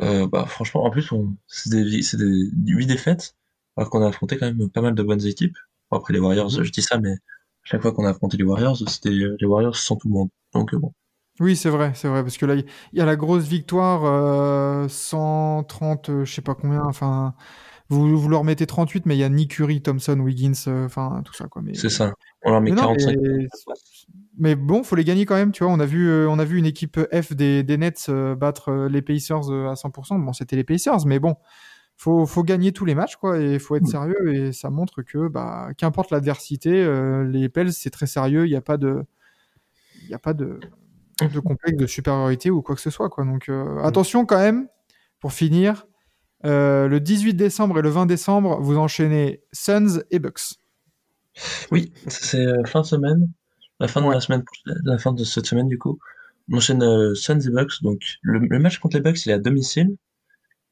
[0.00, 3.34] Euh, bah, franchement, en plus, on, c'est des, vi- c'est des 8 défaites,
[3.76, 5.56] alors qu'on a affronté quand même pas mal de bonnes équipes.
[5.90, 6.64] Bon, après, les Warriors, Mhm.
[6.64, 7.14] je dis ça, mais
[7.62, 10.28] chaque fois qu'on a affronté les Warriors, c'était euh, les Warriors sans tout le monde.
[10.54, 10.92] Donc, euh, bon.
[11.40, 14.88] Oui, c'est vrai, c'est vrai, parce que là, il y a la grosse victoire, euh,
[14.88, 17.34] 130, euh, je sais pas combien, enfin,
[17.88, 21.22] vous, vous leur mettez 38, mais il y a Nick Curry, Thompson, Wiggins, euh, enfin,
[21.24, 21.62] tout ça, quoi.
[21.62, 22.12] Mais, C'est ça.
[22.44, 23.16] On leur met mais non, 45.
[23.22, 23.46] mais,
[24.36, 25.72] mais bon, faut les gagner quand même, tu vois.
[25.72, 28.70] On a vu, euh, on a vu une équipe F des, des Nets euh, battre
[28.70, 30.18] euh, les Pacers euh, à 100%.
[30.18, 31.36] Bon, c'était les Pacers, mais bon,
[32.00, 33.86] faut, faut gagner tous les matchs, quoi, et faut être Mm.
[33.86, 38.50] sérieux, et ça montre que, bah, qu'importe l'adversité, euh, les Pels, c'est très sérieux, il
[38.50, 39.04] n'y a pas de,
[40.04, 40.60] il y a pas de,
[41.20, 43.24] de complexe de supériorité ou quoi que ce soit, quoi.
[43.24, 44.68] Donc, euh, attention quand même,
[45.20, 45.86] pour finir,
[46.46, 50.54] euh, le 18 décembre et le 20 décembre, vous enchaînez Suns et Bucks.
[51.72, 53.28] Oui, c'est fin de semaine,
[53.80, 54.14] la fin de Ouais.
[54.14, 54.44] la semaine,
[54.84, 55.98] la fin de cette semaine du coup.
[56.50, 56.80] On enchaîne
[57.16, 59.96] Suns et Bucks, donc le, le match contre les Bucks il est à domicile,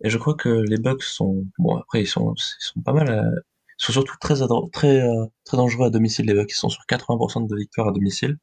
[0.02, 3.08] et je crois que les Bucks sont, bon après ils sont, ils sont pas mal,
[3.10, 4.34] à- ils sont surtout très
[4.72, 7.92] très euh, très dangereux à domicile les Bucks, ils sont sur 80% de victoires à
[7.92, 8.38] domicile,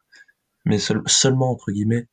[0.66, 2.08] mais seul- seulement entre guillemets,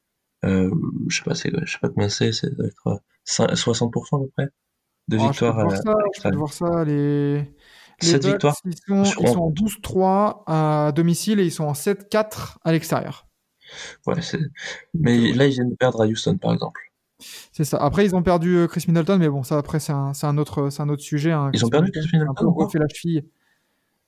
[0.44, 0.70] euh,
[1.08, 4.28] je sais pas, c'est, je sais pas combien c'est, c'est euh, cin- 60% à peu
[4.36, 4.48] près
[5.08, 7.54] de Oh, je peux te victoires voir à, ça, à je peux voir ça, les...
[8.02, 12.72] Les victoires ils sont, ils en 12-3 à domicile et ils sont en 7-4 à
[12.72, 13.26] l'extérieur.
[14.06, 14.38] Ouais, c'est,
[14.94, 16.80] mais là ils viennent de perdre à Houston par exemple.
[17.52, 17.76] C'est ça.
[17.78, 20.38] Après, ils ont perdu euh, Chris Middleton, mais bon, ça, après, c'est un, c'est un
[20.38, 21.32] autre, c'est un autre sujet.
[21.32, 21.50] hein.
[21.52, 23.24] Ils ont perdu Chris Middleton refait la cheville.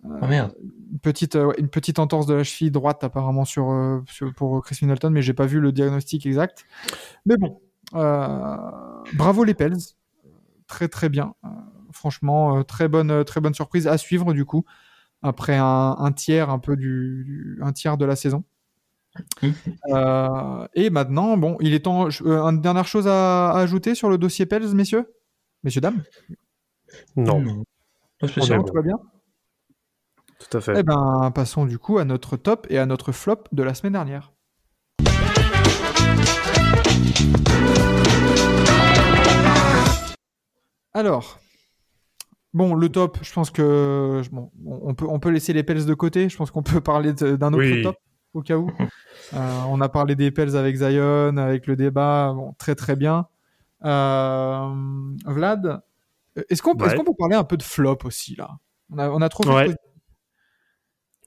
[0.05, 0.53] Oh merde.
[0.93, 4.61] Une petite, euh, une petite entorse de la cheville droite, apparemment, sur, euh, sur- pour
[4.63, 6.65] Chris Middleton, mais j'ai pas vu le diagnostic exact.
[7.25, 7.61] Mais bon,
[7.95, 8.57] euh,
[9.15, 9.77] bravo les Pels.
[10.67, 11.35] Très, très bien.
[11.45, 11.49] Euh,
[11.93, 14.65] franchement, euh, très bonne, euh, très bonne surprise à suivre, du coup,
[15.23, 18.43] après un, un tiers, un peu du, du- un tiers de la saison.
[19.91, 22.09] Euh, et maintenant, bon, il est temps.
[22.23, 25.13] euh, une dernière chose à, à ajouter sur le dossier Pels, messieurs?
[25.65, 26.03] Messieurs, dames?
[27.17, 27.65] Non,
[28.19, 28.65] Pas spécialement.
[28.65, 28.99] Tout va bien?
[30.39, 30.75] Tout à fait.
[30.79, 33.93] Eh ben, passons du coup à notre top et à notre flop de la semaine
[33.93, 34.33] dernière.
[40.95, 41.39] Alors,
[42.53, 45.95] bon, le top, je pense que bon, on peut on peut laisser les Pels de
[45.95, 46.29] côté.
[46.29, 47.83] Je pense qu'on peut parler d'un autre Oui.
[47.83, 47.97] top
[48.35, 48.71] au cas où.
[49.35, 53.27] Euh, on a parlé des Pels avec Zion, avec le débat, bon, très très bien.
[53.85, 54.69] Euh,
[55.27, 55.83] Vlad,
[56.49, 56.99] est-ce qu'on peut, est-ce Ouais.
[56.99, 58.51] qu'on peut parler un peu de flop aussi là?
[58.91, 59.69] On a, on a trop Ouais.
[59.69, 59.77] de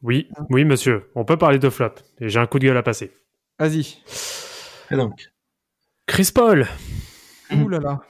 [0.03, 1.09] Oui, oui, monsieur.
[1.15, 1.95] On peut parler de flop.
[2.19, 3.11] Et j'ai un coup de gueule à passer.
[3.59, 3.97] Vas-y.
[4.91, 5.31] Et donc,
[6.05, 6.67] Chris Paul.
[7.51, 8.01] Ouh là là.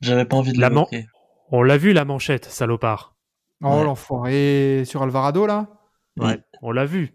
[0.00, 1.06] j'avais pas envie de La l'évoquer.
[1.50, 3.14] On l'a vu la manchette, salopard.
[3.62, 3.84] Oh Ouais.
[3.84, 5.66] l'enfoiré sur Alvarado là?
[6.18, 6.32] Oui.
[6.62, 7.14] On l'a vu.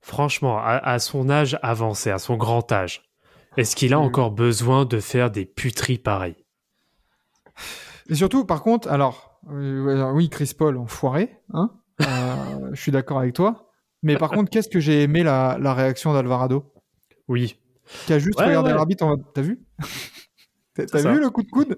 [0.00, 3.02] Franchement, à, à son âge avancé, à son grand âge,
[3.56, 4.06] est-ce qu'il a Oui.
[4.06, 6.44] encore besoin de faire des puteries pareilles?
[8.08, 11.70] Et surtout, par contre, alors euh, ouais, oui, Chris Paul enfoiré, hein.
[12.02, 12.04] Euh,
[12.72, 13.70] je suis d'accord avec toi.
[14.02, 16.72] Mais par contre, qu'est-ce que j'ai aimé la, la réaction d'Alvarado,
[17.28, 17.60] Oui.
[18.06, 18.76] qui a juste Ouais, regardé ouais.
[18.76, 19.60] l'arbitre en mode, t'as vu?
[20.74, 21.76] T'as vu le coup de coude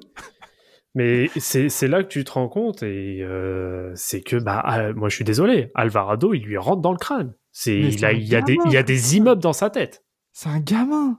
[0.94, 5.08] Mais c'est là que tu te rends compte et euh, c'est que bah ah, moi
[5.08, 7.34] je suis désolé, Alvarado il lui rentre dans le crâne.
[7.52, 8.70] C'est il a il y a des gamin.
[8.70, 10.04] il y a des immeubles dans sa tête.
[10.32, 11.18] C'est un gamin.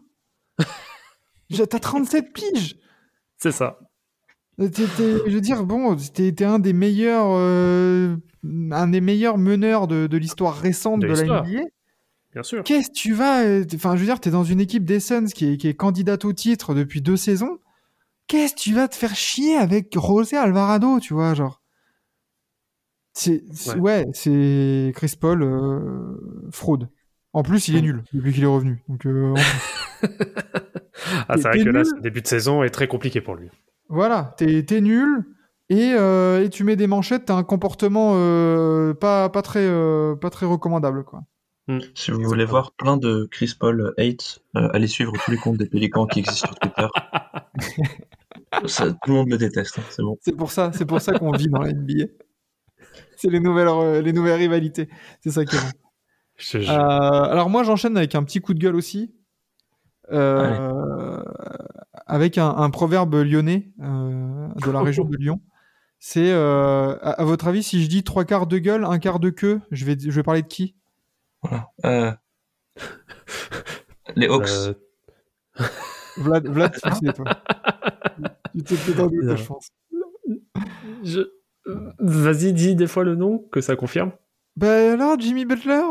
[1.56, 2.76] T'as 37 piges.
[3.38, 3.80] C'est ça.
[4.58, 4.68] T'es-
[5.26, 8.16] je veux dire, bon, t'es un des meilleurs, euh,
[8.72, 11.42] un des meilleurs meneurs de, de l'histoire récente De de, la.
[11.42, 11.62] NBA.
[12.34, 12.64] Bien sûr.
[12.64, 15.26] Qu'est-ce que tu vas euh, Enfin, je veux dire, t'es dans une équipe des Suns
[15.26, 17.60] qui est, qui est candidate au titre depuis deux saisons.
[18.28, 21.62] Qu'est-ce que tu vas te faire chier avec José Alvarado, tu vois, genre?
[23.14, 26.90] C'est c'est- ouais, c'est Chris Paul euh, fraude.
[27.34, 28.84] En plus, il est nul depuis qu'il est revenu.
[28.90, 29.36] Donc euh, en.
[31.28, 33.50] Ah, c'est vrai que là, ce début de saison est très compliqué pour lui.
[33.90, 35.26] voilà, t'es t'es nul
[35.70, 37.26] et, euh, et tu mets des manchettes.
[37.26, 41.24] T'as un comportement euh, pas pas très euh, pas très recommandable, quoi.
[41.96, 45.58] Si vous voulez voir plein de Chris Paul hate, euh, allez suivre tous les comptes
[45.58, 46.88] des Pélicans qui existent sur Twitter.
[48.68, 50.18] Ça, tout le monde le déteste, hein, c'est bon.
[50.22, 52.06] C'est pour ça, c'est pour ça qu'on vit dans la NBA.
[53.24, 54.90] C'est les nouvelles, euh, les nouvelles rivalités.
[55.22, 55.66] C'est ça qui est bon.
[56.36, 56.74] Je te jure.
[56.74, 59.14] Euh, alors moi, j'enchaîne avec un petit coup de gueule aussi,
[60.12, 61.24] Euh,
[62.06, 65.40] avec un, un proverbe lyonnais euh, de la région de Lyon.
[66.00, 69.22] C'est, euh, à, à votre avis, si je dis trois quarts de gueule, un quart
[69.22, 70.76] de queue, je vais, je vais parler de qui?
[71.42, 71.70] Voilà.
[71.86, 72.12] Euh,
[74.18, 74.50] les Hawks.
[74.50, 74.74] Euh,
[76.18, 77.26] Vlad, Vlad, tu sais, toi.
[78.54, 79.36] Tu doute, Non.
[79.38, 79.70] je pense.
[81.04, 81.32] je-
[82.00, 84.12] Vas-y, dis des fois le nom, que ça confirme.
[84.56, 85.82] Bah alors, Jimmy Butler?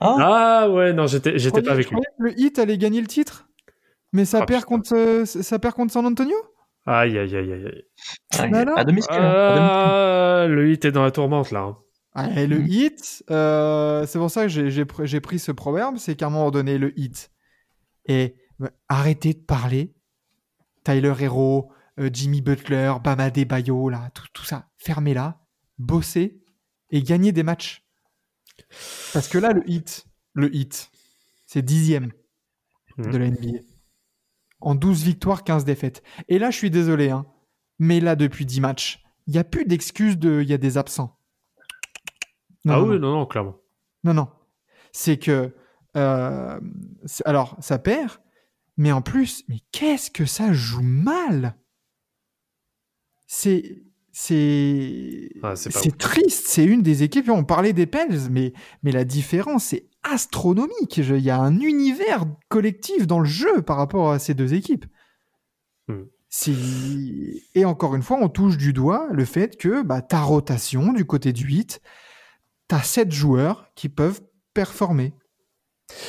[0.00, 1.98] Ah, Ah ouais, non, j'étais j'étais pas avec lui.
[2.18, 3.48] le Heat allait gagner le titre,
[4.12, 6.36] mais ça Ah, perd contre, euh, ça perd contre San Antonio?
[6.86, 7.66] Aïe, aïe, aïe, aïe.
[7.66, 7.82] aïe.
[8.38, 9.12] ah, bah alors à domicile.
[9.12, 10.54] à domicile.
[10.54, 11.60] Le hit est dans la tourmente là.
[11.62, 11.78] hein.
[12.14, 12.66] Ah, et le Mhm.
[12.68, 16.26] hit, euh, c'est pour ça que j'ai- j'ai pr- j'ai pris ce proverbe, c'est qu'à
[16.26, 17.30] un moment donné, le hit.
[18.06, 19.92] Et bah, arrêtez de parler.
[20.84, 21.70] Tyler Hero,
[22.12, 24.68] Jimmy Butler, Bama Bayo, là, tout, tout ça.
[24.76, 25.40] Fermez-la,
[25.78, 26.42] bossez
[26.90, 27.84] et gagnez des matchs.
[29.12, 30.90] Parce que là, le hit, le hit,
[31.46, 32.12] c'est dixième
[32.98, 33.10] Mhm.
[33.12, 33.58] de la NBA.
[34.60, 36.02] En 12 victoires, 15 défaites.
[36.28, 37.26] Et là, je suis désolé, hein,
[37.78, 40.78] mais là, depuis 10 matchs, il n'y a plus d'excuses de il y a des
[40.78, 41.18] absents.
[42.64, 43.12] Non, ah non, oui, non.
[43.12, 43.56] non, clairement.
[44.04, 44.28] Non, non.
[44.92, 45.54] C'est que.
[45.96, 46.60] euh,
[47.26, 48.12] alors, ça perd,
[48.78, 51.56] mais en plus, mais qu'est-ce que ça joue mal?
[53.26, 53.82] C'est.
[54.12, 55.28] C'est.
[55.42, 56.46] Ah, c'est triste.
[56.48, 57.28] C'est une des équipes.
[57.28, 60.96] On parlait des Pels, mais, mais la différence est astronomique.
[60.96, 64.86] Il y a un univers collectif dans le jeu par rapport à ces deux équipes.
[65.88, 66.04] Hmm.
[67.54, 71.04] Et encore une fois, on touche du doigt le fait que bah, ta rotation du
[71.04, 71.80] côté du 8,
[72.68, 74.20] tu as 7 joueurs qui peuvent
[74.54, 75.14] performer.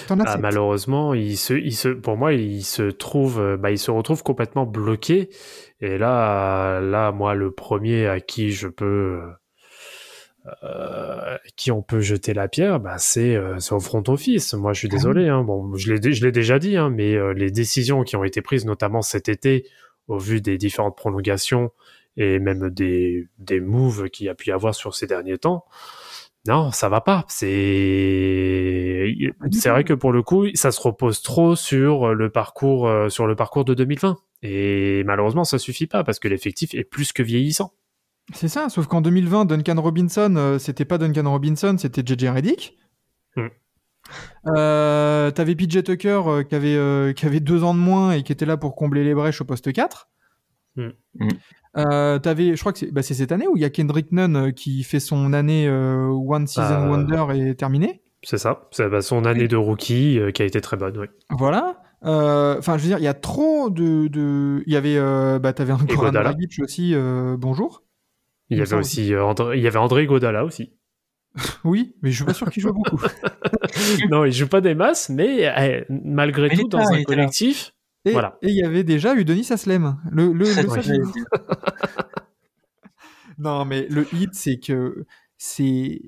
[0.10, 0.42] Ah, sept.
[0.42, 4.24] malheureusement, il se, il se, pour moi, il se trouve, euh, bah, il se retrouve
[4.24, 5.30] complètement bloqué.
[5.82, 9.22] Et là, là, moi, le premier à qui je peux
[10.64, 14.54] euh, qui on peut jeter la pierre, bah c'est euh, c'est au front office.
[14.54, 15.28] Moi, je suis désolé.
[15.28, 15.44] Hein.
[15.44, 18.42] Bon, je l'ai je l'ai déjà dit, hein, mais euh, les décisions qui ont été
[18.42, 19.68] prises, notamment cet été,
[20.08, 21.72] au vu des différentes prolongations
[22.16, 25.66] et même des des moves qu'il y a pu y avoir sur ces derniers temps,
[26.48, 27.26] non, ça va pas.
[27.28, 29.14] C'est
[29.52, 33.28] c'est vrai que pour le coup, ça se repose trop sur le parcours euh, sur
[33.28, 37.24] le parcours de 2020 et malheureusement, ça suffit pas parce que l'effectif est plus que
[37.24, 37.74] vieillissant.
[38.34, 42.78] C'est ça, sauf qu'en 2020, Duncan Robinson, euh, c'était pas Duncan Robinson, c'était JJ Reddick.
[43.36, 43.48] Hmm.
[44.48, 48.24] Euh, T'avais PJ Tucker euh, qui, avait, euh, qui avait deux ans de moins et
[48.24, 50.10] qui était là pour combler les brèches au poste 4.
[50.76, 50.90] Hmm.
[51.78, 54.36] Euh, t'avais, je crois que c'est bah, cette année où il y a Kendrick Nunn
[54.36, 58.02] euh, qui fait son année euh, One Season Euh, Wonder et terminé.
[58.24, 58.68] C'est ça.
[58.72, 60.98] C'est bah, son année de rookie euh, qui a été très bonne.
[60.98, 61.08] Oui.
[61.30, 61.82] Voilà.
[62.02, 64.08] Enfin, je veux dire, il y a trop de.
[64.08, 64.64] de...
[64.66, 65.00] Il y avait.
[65.40, 66.32] Bah, t'avais Godala.
[66.32, 66.96] Dragic aussi.
[67.38, 67.84] bonjour.
[68.50, 70.72] Il y avait aussi André, il y avait André Godala aussi.
[71.64, 73.00] Oui, mais je suis pas sûr qu'il joue beaucoup.
[74.10, 77.74] non, il joue pas des masses, mais eh, malgré Mais tout, dans un collectif,
[78.06, 78.38] Et Voilà.
[78.42, 79.98] il y avait déjà eu Denis Aslem.
[80.12, 80.46] Le, le,
[83.38, 85.06] Non, mais le hit, c'est que
[85.38, 86.02] c'est.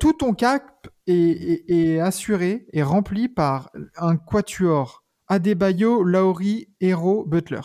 [0.00, 7.24] tout ton cap est, est- est assuré et rempli par un quatuor Adebayo, Lauri, Hero,
[7.26, 7.60] Butler.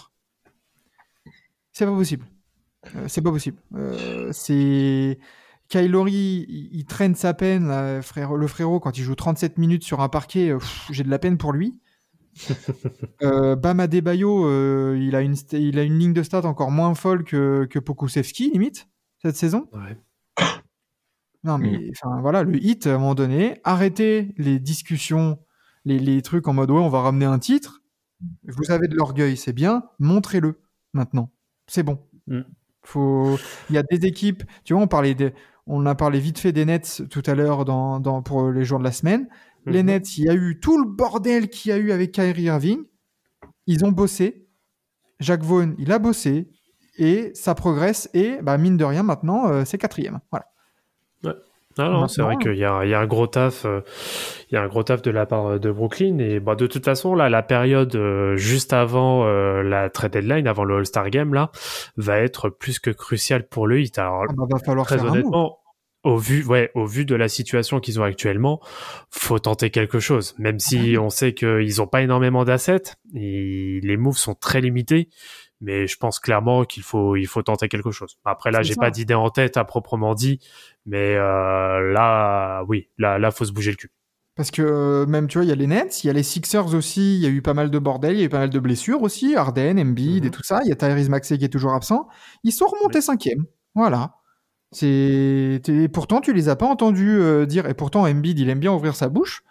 [1.72, 2.26] C'est pas possible.
[2.96, 3.58] Euh, c'est pas possible.
[3.76, 5.18] Euh, c'est.
[5.70, 9.84] Kylori, il, il traîne sa peine, là, frère, le frérot, quand il joue 37 minutes
[9.84, 10.60] sur un parquet, euh,
[10.92, 11.80] j'ai de la peine pour lui.
[13.22, 16.94] Euh, Bam Adebayo, euh, il, a une, il a une ligne de stats encore moins
[16.96, 18.90] folle que, que Pokusevski, limite,
[19.22, 19.70] cette saison.
[19.74, 19.98] ouais.
[21.46, 25.40] Non, mais enfin voilà, le hit, à un moment donné, arrêtez les discussions,
[25.84, 27.82] les, les trucs en mode ouais, on va ramener un titre.
[28.48, 30.62] Vous avez de l'orgueil, c'est bien, montrez-le
[30.94, 31.32] maintenant.
[31.68, 32.00] C'est bon.
[32.28, 32.42] Mm.
[32.84, 33.38] Faut...
[33.70, 35.34] Il y a des équipes, tu vois, on parlait des...
[35.68, 38.80] on a parlé vite fait des Nets tout à l'heure dans, dans, pour les jours
[38.80, 39.28] de la semaine.
[39.66, 39.88] Les Mhm.
[39.88, 42.84] Nets, il y a eu tout le bordel qu'il y a eu avec Kyrie Irving.
[43.68, 44.48] Ils ont bossé.
[45.20, 46.50] Jacques Vaughn, il a bossé.
[46.98, 48.10] Et ça progresse.
[48.14, 50.20] Et bah, mine de rien, maintenant, euh, c'est quatrième.
[50.32, 50.46] Voilà.
[51.80, 53.82] Non, non, c'est vrai qu'il y a, il y a un gros taf, euh,
[54.52, 56.86] il y a un gros taf de la part de Brooklyn et bah de toute
[56.86, 61.34] façon là, la période euh, juste avant euh, la trade deadline, avant le All-Star Game
[61.34, 61.50] là,
[61.98, 63.98] va être plus que cruciale pour le Heat.
[63.98, 65.58] Alors Ah bah, va falloir très honnêtement,
[66.04, 68.60] au vu, ouais, au vu de la situation qu'ils ont actuellement,
[69.10, 70.36] faut tenter quelque chose.
[70.38, 75.10] Même si on sait qu'ils ont pas énormément d'assets, et les moves sont très limités,
[75.62, 78.18] mais je pense clairement qu'il faut, il faut tenter quelque chose.
[78.26, 80.40] Après là, j'ai pas d'idée en tête à proprement dit,
[80.86, 83.92] mais euh, là, oui, là, là, faut se bouger le cul.
[84.36, 86.24] Parce que euh, même, tu vois, il y a les Nets, il y a les
[86.24, 88.40] Sixers aussi, il y a eu pas mal de bordel, il y a eu pas
[88.40, 90.28] mal de blessures aussi, Harden, Embiid Mhm.
[90.28, 90.62] et tout ça.
[90.66, 92.08] Il y a Tyrese Maxey qui est toujours absent.
[92.44, 93.46] Ils sont remontés cinquième.
[93.76, 94.16] Voilà.
[94.74, 98.60] C'est et pourtant tu les as pas entendus euh, dire et pourtant Embiid il aime
[98.60, 99.44] bien ouvrir sa bouche.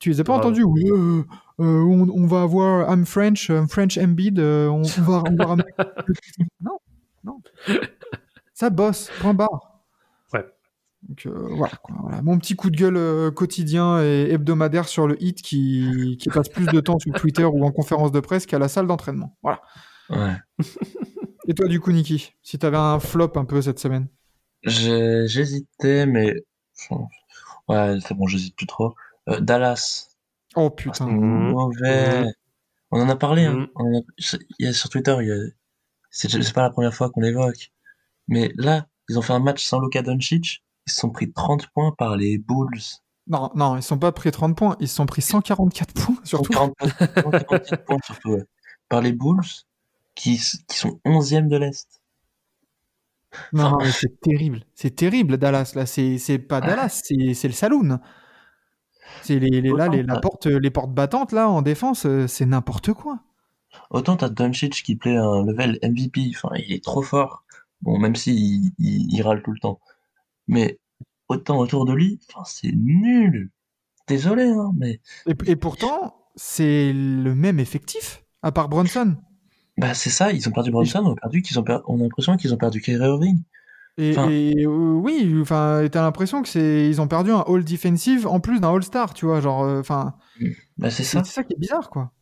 [0.00, 1.22] Tu les as pas entendus oui, euh,
[1.60, 5.36] euh, on, on va avoir I'm French, I'm French Embiid, euh, on, on va on
[5.36, 5.64] va ramener
[6.60, 6.78] non
[7.22, 7.40] non
[8.52, 9.80] ça bosse point barre.
[10.32, 10.44] Ouais.
[11.08, 15.06] Donc euh, voilà, quoi, voilà mon petit coup de gueule euh, quotidien et hebdomadaire sur
[15.06, 18.46] le hit qui qui passe plus de temps sur Twitter ou en conférence de presse
[18.46, 19.36] qu'à la salle d'entraînement.
[19.42, 19.60] Voilà.
[20.10, 20.34] Ouais.
[21.48, 24.08] Et toi du coup Niki, si t'avais un flop un peu cette semaine?
[24.64, 26.34] J'ai- J'hésitais, mais
[26.78, 27.06] enfin,
[27.68, 28.94] ouais, c'est bon, j'hésite plus trop.
[29.28, 30.08] Euh, Dallas,
[30.56, 31.06] Oh c'est putain.
[31.06, 31.50] Mhm.
[31.52, 32.24] mauvais.
[32.90, 33.44] On en a parlé.
[33.46, 33.54] Hein.
[33.54, 33.68] Mhm.
[33.76, 34.02] On en a-
[34.58, 35.36] il y a sur Twitter, il y a...
[36.10, 37.72] c'est c'est pas la première fois qu'on l'évoque.
[38.28, 40.62] Mais là, ils ont fait un match sans Luka Doncic.
[40.86, 42.80] Ils se sont pris 30 points par les Bulls.
[43.26, 46.52] Non, non, ils sont pas pris 30 points, ils se sont pris 144 points surtout.
[46.52, 46.74] 140
[47.16, 48.44] 147 points surtout, ouais.
[48.90, 49.40] Par les Bulls,
[50.14, 52.00] qui, s- qui sont 11e de l'Est.
[53.52, 54.64] Non, mais c'est terrible.
[54.74, 55.72] C'est terrible, Dallas.
[55.74, 57.98] Là, c'est c'est pas Dallas, c'est c'est le saloon.
[59.22, 62.46] C'est les, les- là, les, la porte, les portes battantes là en défense, euh, c'est
[62.46, 63.20] n'importe quoi.
[63.90, 67.44] Autant t'as Doncic qui plaît à un level MVP, enfin, il est trop fort.
[67.82, 69.80] Bon, même s'il il, il râle tout le temps.
[70.48, 70.78] Mais
[71.28, 73.50] autant autour de lui, enfin, c'est nul.
[74.08, 79.16] Désolé, hein, mais Et, et pourtant, c'est le même effectif, à part Brunson.
[79.76, 82.02] Bah c'est ça, ils ont perdu Brunson, on a perdu qu'ils ont per- on a
[82.04, 83.42] l'impression qu'ils ont perdu Kyrie Irving.
[83.96, 87.62] Et, Enfin- et, euh, oui, enfin, t'as l'impression que c'est ils ont perdu un All
[87.64, 90.14] Defensive en plus d'un All Star, tu vois, genre, euh, enfin,
[90.78, 91.22] Bah c'est ça.
[91.24, 92.12] c'est ça qui est bizarre, quoi.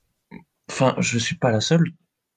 [0.71, 1.85] Enfin, je suis pas la seule.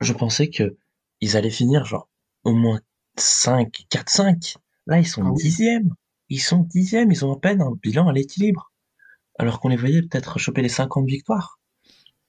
[0.02, 0.78] Je pensais que
[1.22, 2.10] ils allaient finir genre
[2.44, 2.80] au moins
[3.18, 4.56] 5, 4, 5.
[4.88, 5.42] Là, ils sont Ah oui.
[5.44, 5.94] dixièmes.
[6.30, 8.72] Ils sont dixièmes, ils ont à peine un bilan à l'équilibre.
[9.38, 11.60] Alors qu'on les voyait peut-être choper les 50 victoires.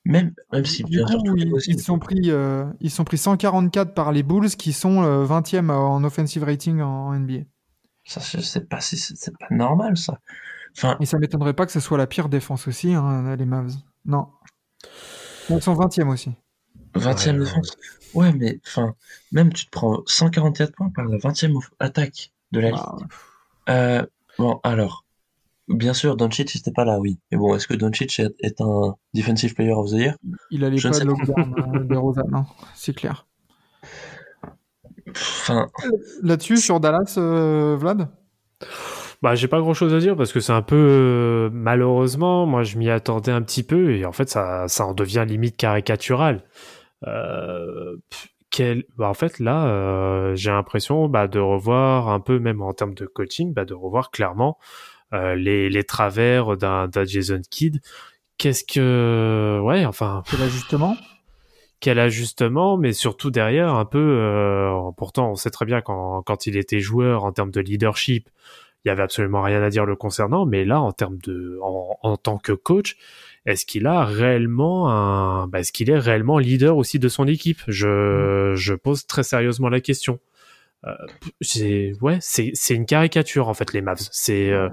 [0.07, 1.77] Même, même si Du bien sûr tout ils, possible.
[1.79, 5.71] ils sont pris, euh, ils sont pris 144 par les Bulls qui sont euh, 20e
[5.71, 7.45] en offensive rating en, en NBA.
[8.05, 8.21] Ça,
[8.71, 10.21] pas c'est c'est pas normal ça.
[10.77, 13.75] Enfin, Et ça m'étonnerait pas que ce soit la pire défense aussi, hein, les Mavs.
[14.05, 14.29] Non.
[15.51, 16.33] Ils sont 20e aussi.
[16.95, 17.77] 20e Ouais, défense.
[18.15, 18.95] Ouais, mais enfin,
[19.33, 22.79] même tu te prends 144 points par la 20e off- attaque de la ligue.
[22.79, 22.97] Ah,
[23.69, 24.07] Euh,
[24.39, 25.06] bon, alors,
[25.69, 27.19] bien sûr, Doncic n'était pas là, oui.
[27.31, 30.15] Mais bon, est-ce que Doncic est, est un Defensive Player of the Year?
[30.51, 33.27] Il allait Je pas de des Rosanne, hein, c'est clair.
[35.09, 35.69] Enfin,
[36.23, 38.09] Là-dessus, sur Dallas, euh, Vlad?
[39.23, 42.63] Bah, j'ai pas grand chose à dire parce que c'est un peu euh, malheureusement, moi
[42.65, 46.45] je m'y attendais un petit peu et en fait ça, ça en devient limite caricatural.
[47.07, 47.97] Euh,
[48.51, 48.85] quel...
[48.97, 52.95] bah, en fait là, euh, j'ai l'impression bah, de revoir un peu même en termes
[52.95, 57.81] de coaching, bah, de revoir clairement euh, les, les travers d'un Jason Kidd.
[58.39, 60.97] Qu'est-ce que ouais, enfin C'est l'ajustement
[61.81, 63.99] quel ajustement, mais surtout derrière un peu.
[63.99, 68.31] euh, pourtant, on sait très bien quand, quand il était joueur en termes de leadership,
[68.85, 70.47] il y avait absolument rien à dire le concernant.
[70.47, 72.97] Mais là, en termes de, en, en tant que coach,
[73.45, 77.61] est-ce qu'il a réellement un, bah, est-ce qu'il est réellement leader aussi de son équipe?
[77.69, 80.19] Je, je pose très sérieusement la question.
[80.85, 80.95] Euh,
[81.41, 84.09] c'est ouais, c'est c'est une caricature en fait les Mavs.
[84.13, 84.69] C'est euh,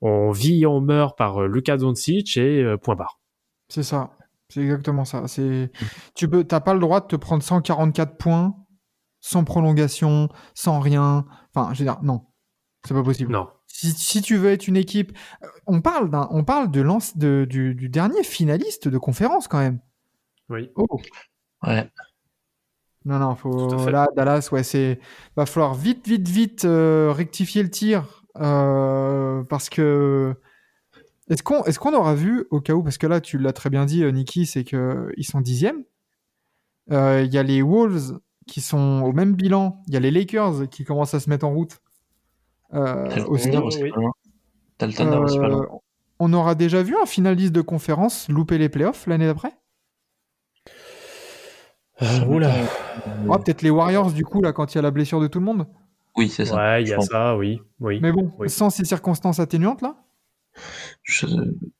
[0.00, 3.20] on vit et on meurt par euh, Luka Doncic et euh, point barre.
[3.68, 4.16] C'est ça.
[4.48, 5.28] C'est exactement ça.
[5.28, 5.70] C'est
[6.14, 8.54] tu peux, t'as pas le droit de te prendre 144 points
[9.20, 11.26] sans prolongation, sans rien.
[11.54, 12.26] Enfin, je veux dire, non,
[12.84, 13.32] c'est pas possible.
[13.32, 13.48] Non.
[13.66, 15.16] Si, si tu veux être une équipe,
[15.66, 19.60] on parle d'un, on parle de lance de, du, du dernier finaliste de conférence quand
[19.60, 19.80] même.
[20.50, 20.70] Oui.
[20.74, 20.86] Oh.
[21.66, 21.88] ouais.
[23.04, 25.00] Non, non, faut là Dallas, ouais, c'est
[25.36, 30.34] va falloir vite, vite, vite euh, rectifier le tir euh, parce que
[31.28, 33.70] est-ce qu'on est-ce qu'on aura vu au cas où parce que là tu l'as très
[33.70, 35.84] bien dit, euh, Niki, c'est que ils sont dixièmes.
[36.90, 39.82] Euh, Il y a les Wolves qui sont au même bilan.
[39.88, 41.80] Il y a les Lakers qui commencent à se mettre en route.
[42.70, 43.50] T'as le aussi.
[43.50, 43.90] Thunder aussi oui.
[43.90, 44.12] pas loin.
[44.78, 45.66] T'as le Thunder aussi pas loin.
[46.18, 49.52] On aura déjà vu un finaliste de conférence louper les playoffs l'année d'après?
[52.02, 52.50] Euh, oula.
[53.30, 55.38] Ah, peut-être les Warriors du coup là quand il y a la blessure de tout
[55.38, 55.66] le monde?
[56.16, 56.56] Oui, c'est ça.
[56.56, 57.06] Ouais, il y a pense.
[57.06, 57.98] ça, oui, oui.
[58.02, 58.50] Mais bon, Oui.
[58.50, 59.96] sans ces circonstances atténuantes là?
[61.02, 61.26] Je-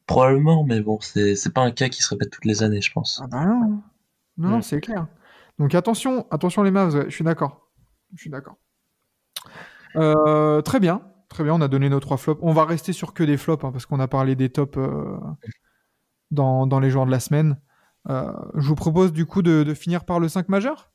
[0.07, 2.93] Probablement, mais bon, c'est c'est pas un cas qui se répète toutes les années, je
[2.93, 3.21] pense.
[3.23, 3.83] Ah bah non.
[4.39, 4.63] Non, non, Mm.
[4.63, 5.07] c'est clair.
[5.59, 7.69] Donc attention, attention les Mavs, ouais, je suis d'accord.
[8.15, 8.57] Je suis d'accord.
[9.97, 12.41] Euh, très bien, très bien, on a donné nos trois flops.
[12.43, 15.19] On va rester sur que des flops, hein, parce qu'on a parlé des tops euh,
[16.31, 17.59] dans, dans les joueurs de la semaine.
[18.09, 20.91] Euh, je vous propose du coup de, de finir par le 5 majeur?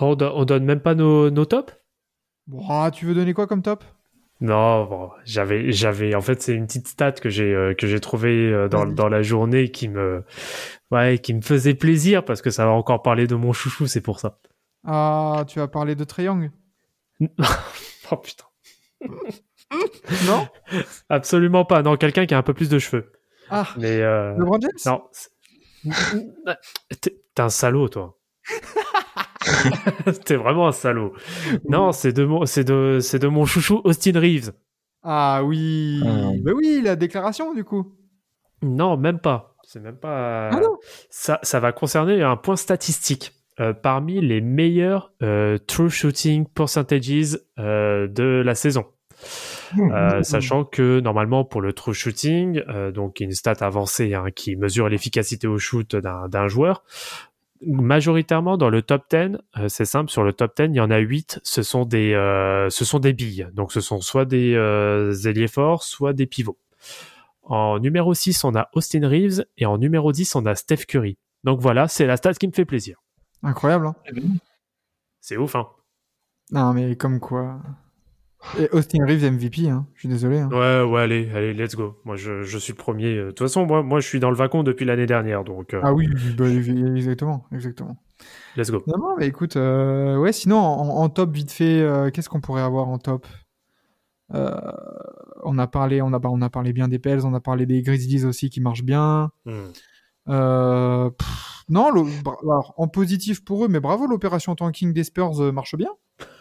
[0.00, 1.72] On, do- on donne même pas nos, nos tops?
[2.68, 3.84] Ah, tu veux donner quoi comme top?
[4.40, 6.14] Non, bon, j'avais, j'avais.
[6.14, 9.08] En fait, c'est une petite stat que j'ai euh, que j'ai trouvé euh, dans, dans
[9.08, 10.24] la journée qui me,
[10.92, 14.00] ouais, qui me faisait plaisir parce que ça va encore parler de mon chouchou, c'est
[14.00, 14.38] pour ça.
[14.86, 16.52] Ah, tu as parlé de Triangle
[18.10, 18.44] Oh putain,
[20.26, 20.48] Non?
[21.08, 21.82] Absolument pas.
[21.82, 23.12] Non, quelqu'un qui a un peu plus de cheveux.
[23.50, 25.02] Ah, Mais euh, LeBron James non,
[27.00, 28.18] t'es un salaud, toi.
[30.24, 31.14] T'es vraiment un salaud.
[31.68, 34.52] Non, c'est de mon, c'est de, c'est de mon chouchou Austin Reeves.
[35.02, 36.32] Ah oui, Ah.
[36.42, 37.94] bah oui, la déclaration du coup.
[38.62, 39.54] Non, même pas.
[39.62, 40.48] C'est même pas.
[40.50, 40.76] Ah non
[41.10, 43.32] ça, ça va concerner un point statistique.
[43.60, 48.84] Euh, parmi les meilleurs euh, true shooting percentages euh, de la saison.
[49.78, 54.56] Euh, sachant que normalement pour le true shooting, euh, donc une stat avancée hein, qui
[54.56, 56.84] mesure l'efficacité au shoot d'un d'un joueur,
[57.62, 60.90] majoritairement dans le top 10, euh, c'est simple, sur le top 10, il y en
[60.90, 63.48] a 8, ce sont des, euh, ce sont des billes.
[63.52, 66.58] Donc ce sont soit des euh, ailiers forts, soit des pivots.
[67.42, 71.16] En numéro 6, on a Austin Reeves et en numéro 10, on a Steph Curry.
[71.44, 73.02] Donc voilà, c'est la stat qui me fait plaisir.
[73.42, 73.94] Incroyable, hein
[75.20, 75.68] C'est ouf, hein
[76.50, 77.60] Non, mais comme quoi.
[78.56, 79.86] Et Austin Reeves MVP, hein.
[79.94, 80.38] je suis désolé.
[80.38, 80.48] hein.
[80.50, 81.96] Ouais, ouais, allez, allez, let's go.
[82.04, 83.14] Moi, je, je suis le premier.
[83.16, 85.80] De toute façon, moi, moi, je suis dans le vacon depuis l'année dernière, donc euh,
[85.82, 87.96] Ah oui, bah, exactement, exactement.
[88.56, 88.82] let's go.
[88.86, 92.40] Non, non, mais écoute, euh, ouais, sinon, en, en top, vite fait, euh, qu'est-ce qu'on
[92.40, 93.26] pourrait avoir en top?
[94.30, 97.82] On a parlé, on a, on a parlé bien des Pels, on a parlé des
[97.82, 99.30] Grizzlies aussi qui marchent bien.
[99.46, 99.72] Hmm.
[100.26, 102.02] Pff, non, le-
[102.42, 105.90] alors, en positif pour eux, mais bravo, l'opération tanking des Spurs marche bien.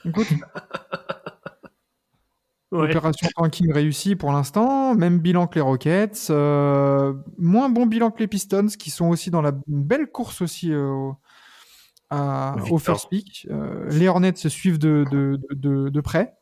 [0.06, 0.28] Écoute,
[2.72, 2.90] Ouais.
[2.90, 8.20] Opération tanking réussie pour l'instant, même bilan que les Rockets, euh, moins bon bilan que
[8.20, 11.16] les Pistons qui sont aussi dans la belle course aussi euh, au-
[12.10, 12.82] à- au Victor.
[12.82, 13.48] first pick.
[13.50, 16.34] Euh, les Hornets se suivent de, de, de, de- de près.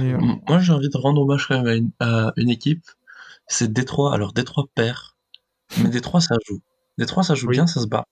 [0.00, 2.84] Mais, euh, Moi, j'ai envie de rendre hommage quand même à une, à une équipe.
[3.46, 4.12] C'est Détroit.
[4.14, 4.98] Alors, Détroit perd.
[5.82, 6.60] Mais des trois, ça joue.
[6.98, 7.54] Des trois, ça joue Oui.
[7.56, 8.06] bien, ça se bat.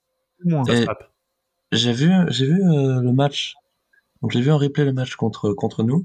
[1.72, 3.54] J'ai vu, j'ai vu euh, le match.
[4.20, 6.04] Donc j'ai vu en replay le match contre contre nous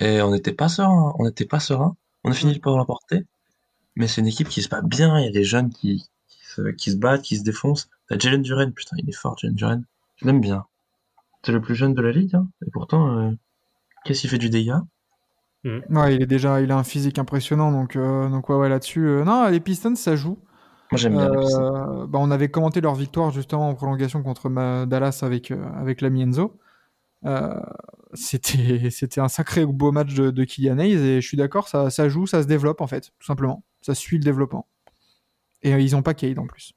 [0.00, 1.14] et on n'était pas serein.
[1.18, 1.96] On n'était pas serein.
[2.24, 3.24] On a fini par l'emporter.
[3.96, 5.18] Mais c'est une équipe qui se bat bien.
[5.18, 7.88] Il y a des jeunes qui qui se, qui se battent, qui se défoncent.
[8.08, 9.84] T'as Jalen Duren, putain, il est fort, Jalen Duren.
[10.16, 10.66] Je l'aime bien.
[11.44, 12.48] C'est le plus jeune de la ligue, hein.
[12.66, 13.30] Et pourtant, euh,
[14.04, 14.82] qu'est-ce qu'il fait du dégât?
[15.64, 19.06] Ouais, il est déjà, il a un physique impressionnant, donc, euh, donc ouais, ouais, là-dessus.
[19.06, 20.38] euh, non, les Pistons, ça joue.
[20.92, 21.30] Moi, j'aime bien.
[21.32, 25.64] Euh, bah, on avait commenté leur victoire justement en prolongation contre ma- Dallas avec, euh,
[25.74, 26.42] avec l'ami Enzo.
[26.42, 26.65] Euh,
[28.14, 31.90] c'était, c'était un sacré beau match de, de Kylian Hayes et je suis d'accord, ça,
[31.90, 33.64] ça joue, ça se développe en fait, tout simplement.
[33.82, 34.68] Ça suit le développement.
[35.62, 36.72] Et euh, ils ont pas Cade en plus.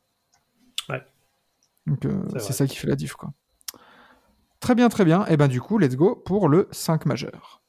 [0.90, 1.04] Ouais.
[1.88, 3.34] Donc euh, C'est ça qui fait la diff quoi.
[4.60, 5.26] Très bien, très bien.
[5.28, 7.62] Et ben du coup, let's go pour le 5 majeur.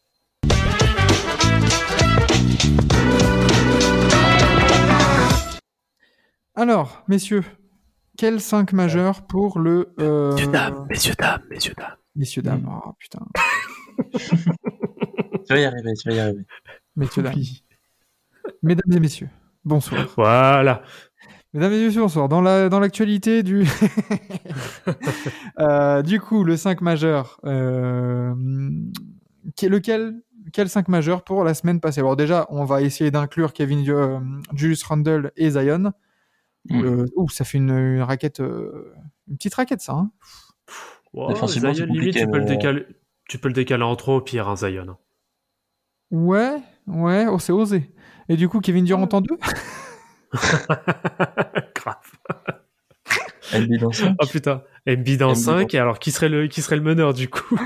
[6.54, 7.44] Alors, messieurs,
[8.18, 9.92] quel 5 majeur pour le.
[10.00, 11.96] euh, Messieurs, dames, messieurs, dames, messieurs, dames.
[12.20, 12.60] Messieurs, dames.
[12.60, 12.80] Mm.
[12.84, 13.26] Oh, putain.
[15.46, 16.44] Tu vas y arriver, tu vas y arriver.
[16.96, 17.34] Messieurs, dames.
[18.62, 19.30] Mesdames et messieurs,
[19.64, 20.06] bonsoir.
[20.16, 20.82] Voilà.
[21.54, 22.28] Mesdames et messieurs, bonsoir.
[22.28, 23.64] Dans la dans l'actualité du
[25.58, 28.34] Euh, du coup le 5 majeur, euh,
[29.56, 30.20] qui est lequel
[30.52, 32.00] quel 5 majeur pour la semaine passée?
[32.00, 34.20] Alors déjà, on va essayer d'inclure Kevin euh,
[34.54, 35.92] Julius Randle et Zion.
[36.68, 36.84] Mm.
[36.84, 38.94] Euh, ouh, ça fait une, une raquette, euh,
[39.26, 39.94] une petite raquette ça.
[39.94, 40.10] Hein
[41.12, 42.86] Wow, Défensivement, Zion, limite, tu peux, le mais- décaler,
[43.28, 44.96] tu peux le décaler en trop, au pire, un Zion.
[46.11, 46.56] ouais,
[46.86, 47.90] ouais, oh c'est osé.
[48.28, 49.36] Et du coup, Kevin Durant en deux?
[51.74, 51.96] Grave.
[53.52, 54.16] Embiid dans cinq.
[54.22, 54.62] Oh putain.
[54.88, 57.56] Embiid en Embiid 5, et alors qui serait le, qui serait le meneur du coup?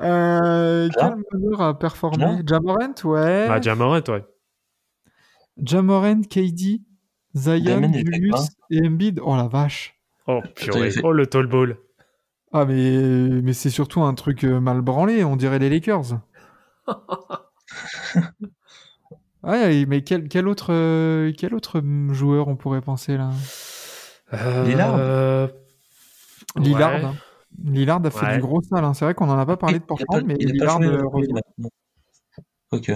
[0.00, 0.88] Euh?
[0.98, 2.24] Quel meneur a performé?
[2.24, 2.38] Ja?
[2.46, 3.46] Jamorant, ouais.
[3.50, 4.24] Ah, Jamorant, ouais.
[5.62, 6.82] Jamorant, KD,
[7.34, 9.20] Zion, Julius et Embiid.
[9.22, 9.94] Oh la vache.
[10.26, 10.90] Oh, purée.
[11.02, 11.76] Oh, le tall ball.
[12.56, 16.20] Ah mais mais c'est surtout un truc euh, mal branlé, on dirait les Lakers.
[19.42, 23.30] ouais, mais quel, quel autre euh, quel autre joueur on pourrait penser là?
[24.64, 25.48] Lillard Euh,
[26.56, 26.92] Lillard.
[26.94, 27.04] ouais.
[27.04, 27.14] hein.
[27.64, 28.34] Lillard a fait Ouais.
[28.36, 28.84] du gros sale.
[28.84, 28.94] hein.
[28.94, 31.68] C'est vrai qu'on en a pas parlé de Portland, mais il Lillard joué euh, le.
[32.72, 32.90] Ok.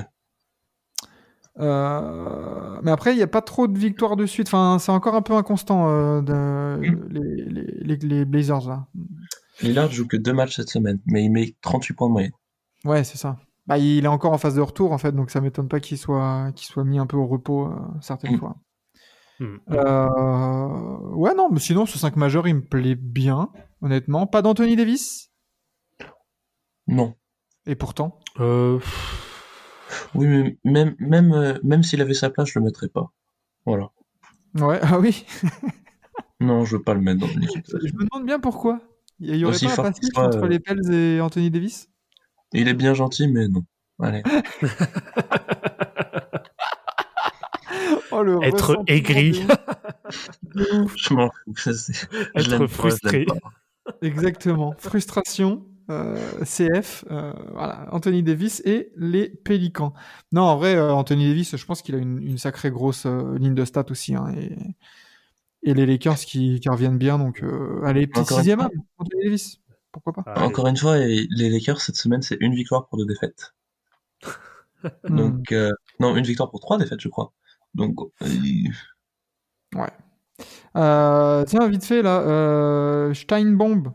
[1.60, 4.46] Euh, mais après, il n'y a pas trop de victoires de suite.
[4.48, 6.32] Enfin, c'est encore un peu inconstant euh, de,
[6.78, 7.08] Mm.
[7.10, 8.86] les, les, les, les Blazers là.
[9.62, 12.32] Lillard joue que deux matchs cette semaine, mais il met 38 points de moyenne.
[12.84, 13.38] Ouais, c'est ça.
[13.66, 15.98] Bah, il est encore en phase de retour en fait, donc ça m'étonne pas qu'il
[15.98, 18.38] soit qu'il soit mis un peu au repos euh, certaines Mm.
[18.38, 18.56] fois.
[19.40, 19.56] Hmm.
[19.70, 23.50] Euh, Ouais, non, mais sinon ce 5 majeur il me plaît bien,
[23.82, 24.26] honnêtement.
[24.26, 25.30] Pas d'Anthony Davis,
[26.86, 27.14] Non.
[27.66, 28.18] et pourtant?
[28.40, 28.78] Euh,
[30.14, 33.12] Oui, mais même, même, euh, même s'il avait sa place, je le mettrais pas.
[33.66, 33.90] Voilà.
[34.54, 35.24] Ouais, ah oui.
[36.40, 37.64] Non, je veux pas le mettre dans une équipe.
[37.66, 38.80] Je me demande bien pourquoi.
[39.20, 41.50] Il y aurait Aussi pas un fort passif soit, entre euh, les Pels et Anthony
[41.50, 41.88] Davis?
[42.52, 43.64] Il est bien gentil, mais non.
[44.00, 44.22] Allez.
[48.10, 49.44] Oh, le Être aigri.
[50.54, 51.70] Je m'en fous.
[52.34, 53.26] Être frustré.
[54.02, 54.74] Exactement.
[54.78, 59.94] Frustration, euh, CF, euh, voilà, Anthony Davis et les Pélicans.
[60.32, 63.38] Non, en vrai, euh, Anthony Davis, je pense qu'il a une, une sacrée grosse euh,
[63.38, 64.14] ligne de stats aussi.
[64.14, 64.56] hein, et,
[65.68, 67.18] et les Lakers qui, qui reviennent bien.
[67.18, 68.60] Donc, euh, allez, petit Encore une sixième
[68.96, 69.60] Anthony Davis.
[69.92, 70.46] Pourquoi pas allez.
[70.46, 73.54] Encore une fois, et les Lakers, cette semaine, c'est une victoire pour deux défaites.
[75.08, 77.32] Donc, euh, non, une victoire pour trois défaites, je crois.
[77.74, 78.26] Donc, euh,
[80.76, 83.92] Euh, tiens, vite fait, là, euh, Steinbomb.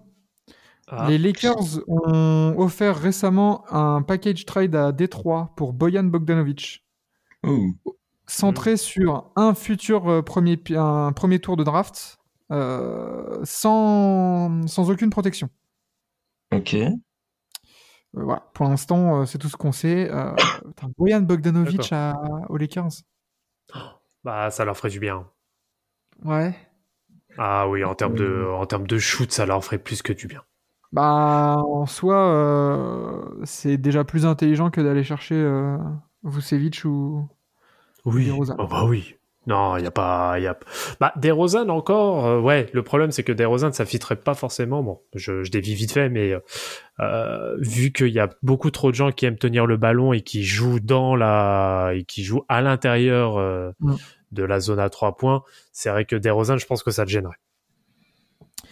[0.88, 6.86] Ah, Les Lakers ont offert récemment un package trade à Détroit pour Boyan Bogdanovic.
[8.28, 12.20] Centré sur un futur euh, premier, un premier tour de draft
[12.52, 15.50] euh, sans, sans aucune protection.
[16.54, 16.74] ok.
[16.76, 16.90] Euh,
[18.14, 18.44] voilà.
[18.54, 20.10] Pour l'instant, euh, c'est tout ce qu'on sait.
[20.12, 20.34] Euh,
[20.66, 22.14] putain, Boyan Bogdanovic à,
[22.50, 22.90] aux Lakers.
[24.24, 25.28] bah, ça leur ferait du bien.
[26.24, 26.56] Ouais.
[27.40, 30.28] Ah oui, en termes de, en termes de shoot, ça leur ferait plus que du
[30.28, 30.44] bien.
[30.92, 35.78] Bah, en soi, euh, c'est déjà plus intelligent que d'aller chercher euh,
[36.24, 37.28] Vucevic ou.
[38.06, 38.32] Oui.
[38.32, 39.16] Oh, bah oui.
[39.46, 40.58] Non, il y a pas, y a.
[41.02, 42.70] Bah, DeRozan encore, euh, ouais.
[42.72, 44.82] Le problème, c'est que DeRozan, ça fitterait pas forcément.
[44.84, 46.34] Bon, je, je dévie vite fait, mais
[47.02, 50.22] euh, vu qu'il y a beaucoup trop de gens qui aiment tenir le ballon et
[50.22, 53.96] qui jouent dans la, et qui jouent à l'intérieur euh, Mm.
[54.32, 55.44] de la zone à trois points,
[55.74, 57.36] c'est vrai que DeRozan, je pense que ça te gênerait.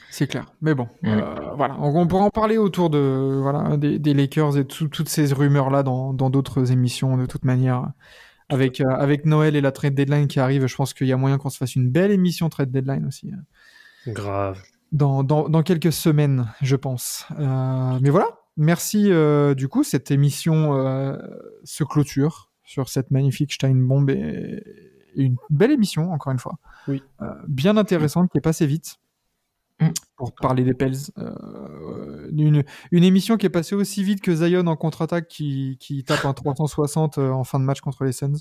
[0.09, 0.45] C'est clair.
[0.61, 1.07] Mais bon, Mm.
[1.09, 1.75] euh, voilà.
[1.79, 5.33] On, on pourra en parler autour de voilà des, des Lakers et tout- toutes ces
[5.33, 7.89] rumeurs là dans dans d'autres émissions de toute manière.
[8.51, 11.17] Avec, euh, avec Noël et la trade deadline qui arrive, je pense qu'il y a
[11.17, 13.31] moyen qu'on se fasse une belle émission trade deadline aussi.
[13.31, 13.43] hein.
[14.07, 14.61] Grave.
[14.91, 17.25] Dans, dans, dans quelques semaines, je pense.
[17.39, 18.27] Euh, mais voilà,
[18.57, 20.73] merci euh, du coup, cette émission
[21.63, 24.63] se clôture sur cette magnifique Stein Bomb et,
[25.15, 26.57] et une belle émission, encore une fois.
[26.87, 27.01] Oui.
[27.47, 28.97] Bien intéressante, qui est passée vite.
[29.81, 29.89] Mm.
[30.15, 30.95] Pour parler des Pels.
[31.17, 36.03] Euh, une, une émission qui est passée aussi vite que Zion en contre-attaque qui, qui
[36.03, 38.33] tape un 360 euh, en fin de match contre les Suns.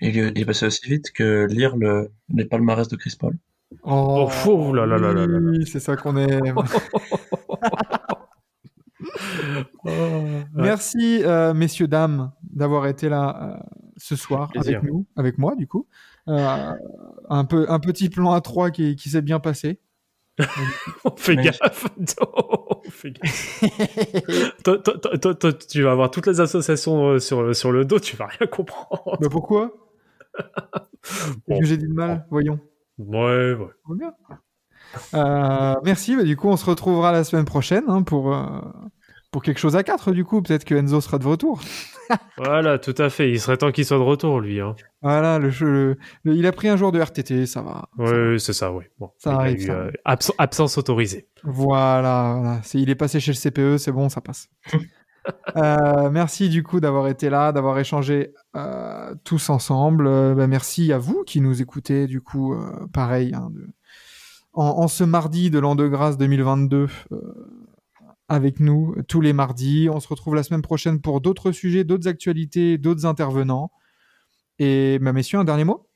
[0.00, 3.36] Il, est- il est passé aussi vite que lire le, les palmarès de Chris Paul.
[3.82, 5.50] Oh, Oh, là là là là là là.
[5.50, 6.54] oui, c'est ça qu'on aime.
[9.84, 9.88] Oh.
[10.54, 14.78] Merci, euh, messieurs, dames, d'avoir été là euh, ce soir Plaisir.
[14.78, 15.86] avec nous, avec moi, du coup.
[16.28, 16.72] Euh,
[17.28, 19.80] un, peu, un petit plan à trois qui, qui s'est bien passé.
[21.16, 21.58] Fais Mais- gaffe.
[22.20, 23.62] Oh, Fais gaffe.
[24.64, 28.16] toi, toi- toi- tu vas avoir toutes les associations euh, sur, sur le dos, tu
[28.16, 29.18] vas rien comprendre.
[29.20, 29.72] Bah pourquoi?
[31.48, 31.58] Bon.
[31.60, 32.60] que j'ai dit de mal Voyons.
[32.98, 33.68] Ouais, ouais.
[33.88, 34.12] On bien.
[35.14, 36.16] Euh, merci.
[36.16, 38.60] Bah, du coup, on se retrouvera la semaine prochaine hein, pour, euh,
[39.30, 40.12] pour quelque chose à quatre.
[40.12, 41.60] Du coup, peut-être que Enzo sera de retour.
[42.38, 43.30] Voilà, tout à fait.
[43.32, 44.60] Il serait temps qu'il soit de retour, lui.
[44.60, 44.76] Hein.
[45.02, 47.88] Voilà, le, jeu- le- il a pris un jour de RTT, ça va.
[47.98, 48.84] Ouais, c'est ça, oui.
[49.00, 51.26] Bon, Ça arrive, eu, ça euh, abs- absence autorisée.
[51.42, 54.48] Voilà, il est passé chez le CPE, c'est bon, ça passe.
[55.56, 60.04] Euh, merci du coup d'avoir été là, d'avoir échangé euh, tous ensemble.
[60.36, 62.54] Bah, merci à vous qui nous écoutez du coup,
[62.92, 63.34] pareil.
[63.34, 63.66] hein, de-
[64.52, 67.16] en, en ce mardi de l'an de grâce 2022, euh,
[68.28, 69.88] avec nous tous les mardis.
[69.90, 73.70] On se retrouve la semaine prochaine pour d'autres sujets, d'autres actualités, d'autres intervenants.
[74.58, 75.88] Et bah, messieurs, un dernier mot?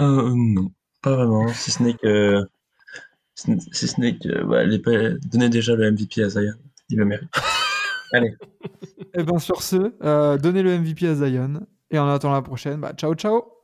[0.00, 0.70] Euh, non,
[1.02, 1.48] pas vraiment.
[1.48, 2.44] Si ce n'est que,
[3.34, 6.54] si ce n'est que, bah, les donnez déjà le MVP à Zion.
[6.88, 7.28] Il le mérite.
[8.12, 8.34] Allez,
[9.14, 11.60] Eh ben sur ce, euh, donnez le MVP à Zion.
[11.90, 13.57] Et en attendant la prochaine, bah, ciao ciao